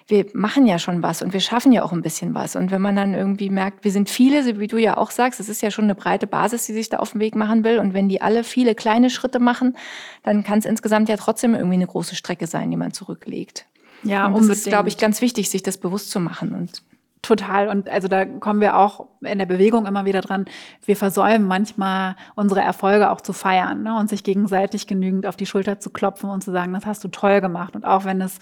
[0.08, 2.56] wir machen ja schon was und wir schaffen ja auch ein bisschen was.
[2.56, 5.40] Und wenn man dann irgendwie merkt, wir sind viele, so wie du ja auch sagst,
[5.40, 7.80] es ist ja schon eine breite Basis, die sich da auf den Weg machen will.
[7.80, 9.78] Und wenn die alle viele kleine Schritte machen,
[10.24, 13.66] dann kann es insgesamt ja trotzdem irgendwie eine große Strecke sein, die man zurücklegt.
[14.04, 16.54] Ja, und das ist, glaube ich, ganz wichtig, sich das bewusst zu machen.
[16.54, 16.84] Und
[17.24, 17.70] Total.
[17.70, 20.44] Und also da kommen wir auch in der Bewegung immer wieder dran.
[20.84, 23.98] Wir versäumen manchmal unsere Erfolge auch zu feiern ne?
[23.98, 27.08] und sich gegenseitig genügend auf die Schulter zu klopfen und zu sagen, das hast du
[27.08, 27.78] toll gemacht.
[27.78, 28.40] Und auch wenn es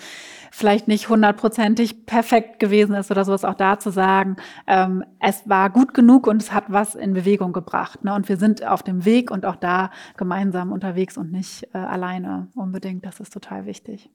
[0.50, 5.70] vielleicht nicht hundertprozentig perfekt gewesen ist oder sowas, auch da zu sagen, ähm, es war
[5.70, 8.04] gut genug und es hat was in Bewegung gebracht.
[8.04, 8.16] Ne?
[8.16, 12.48] Und wir sind auf dem Weg und auch da gemeinsam unterwegs und nicht äh, alleine
[12.56, 13.06] unbedingt.
[13.06, 14.10] Das ist total wichtig.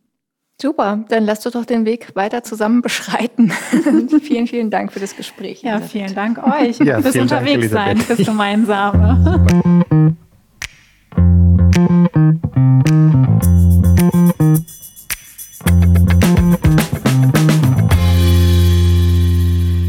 [0.60, 3.50] Super, dann lasst uns doch den Weg weiter zusammen beschreiten.
[4.22, 5.60] vielen, vielen Dank für das Gespräch.
[5.60, 10.16] Ja, vielen Dank euch ja, fürs Unterwegssein, fürs Gemeinsame.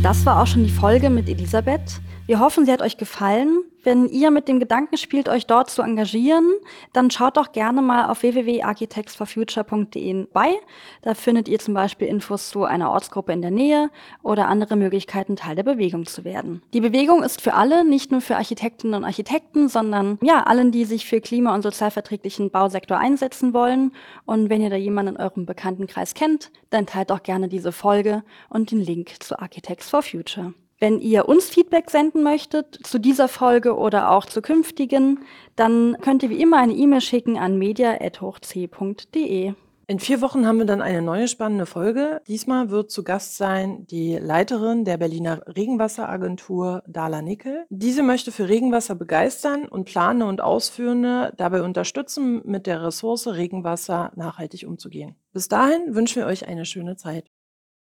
[0.04, 2.02] Das war auch schon die Folge mit Elisabeth.
[2.26, 3.64] Wir hoffen, sie hat euch gefallen.
[3.88, 6.52] Wenn ihr mit dem Gedanken spielt, euch dort zu engagieren,
[6.92, 10.56] dann schaut doch gerne mal auf www.architectsforfuture.de bei.
[11.04, 13.90] Da findet ihr zum Beispiel Infos zu einer Ortsgruppe in der Nähe
[14.24, 16.62] oder andere Möglichkeiten, Teil der Bewegung zu werden.
[16.74, 20.84] Die Bewegung ist für alle, nicht nur für Architektinnen und Architekten, sondern ja, allen, die
[20.84, 23.94] sich für klima- und sozialverträglichen Bausektor einsetzen wollen.
[24.26, 28.26] Und wenn ihr da jemanden in eurem Bekanntenkreis kennt, dann teilt doch gerne diese Folge
[28.50, 30.54] und den Link zu Architects for Future.
[30.80, 35.20] Wenn ihr uns Feedback senden möchtet zu dieser Folge oder auch zu künftigen,
[35.56, 39.54] dann könnt ihr wie immer eine E-Mail schicken an media.hochc.de.
[39.90, 42.22] In vier Wochen haben wir dann eine neue spannende Folge.
[42.28, 47.66] Diesmal wird zu Gast sein die Leiterin der Berliner Regenwasseragentur Dala Nickel.
[47.70, 54.12] Diese möchte für Regenwasser begeistern und Planende und Ausführende dabei unterstützen, mit der Ressource Regenwasser
[54.18, 55.16] nachhaltig umzugehen.
[55.32, 57.32] Bis dahin wünschen wir euch eine schöne Zeit.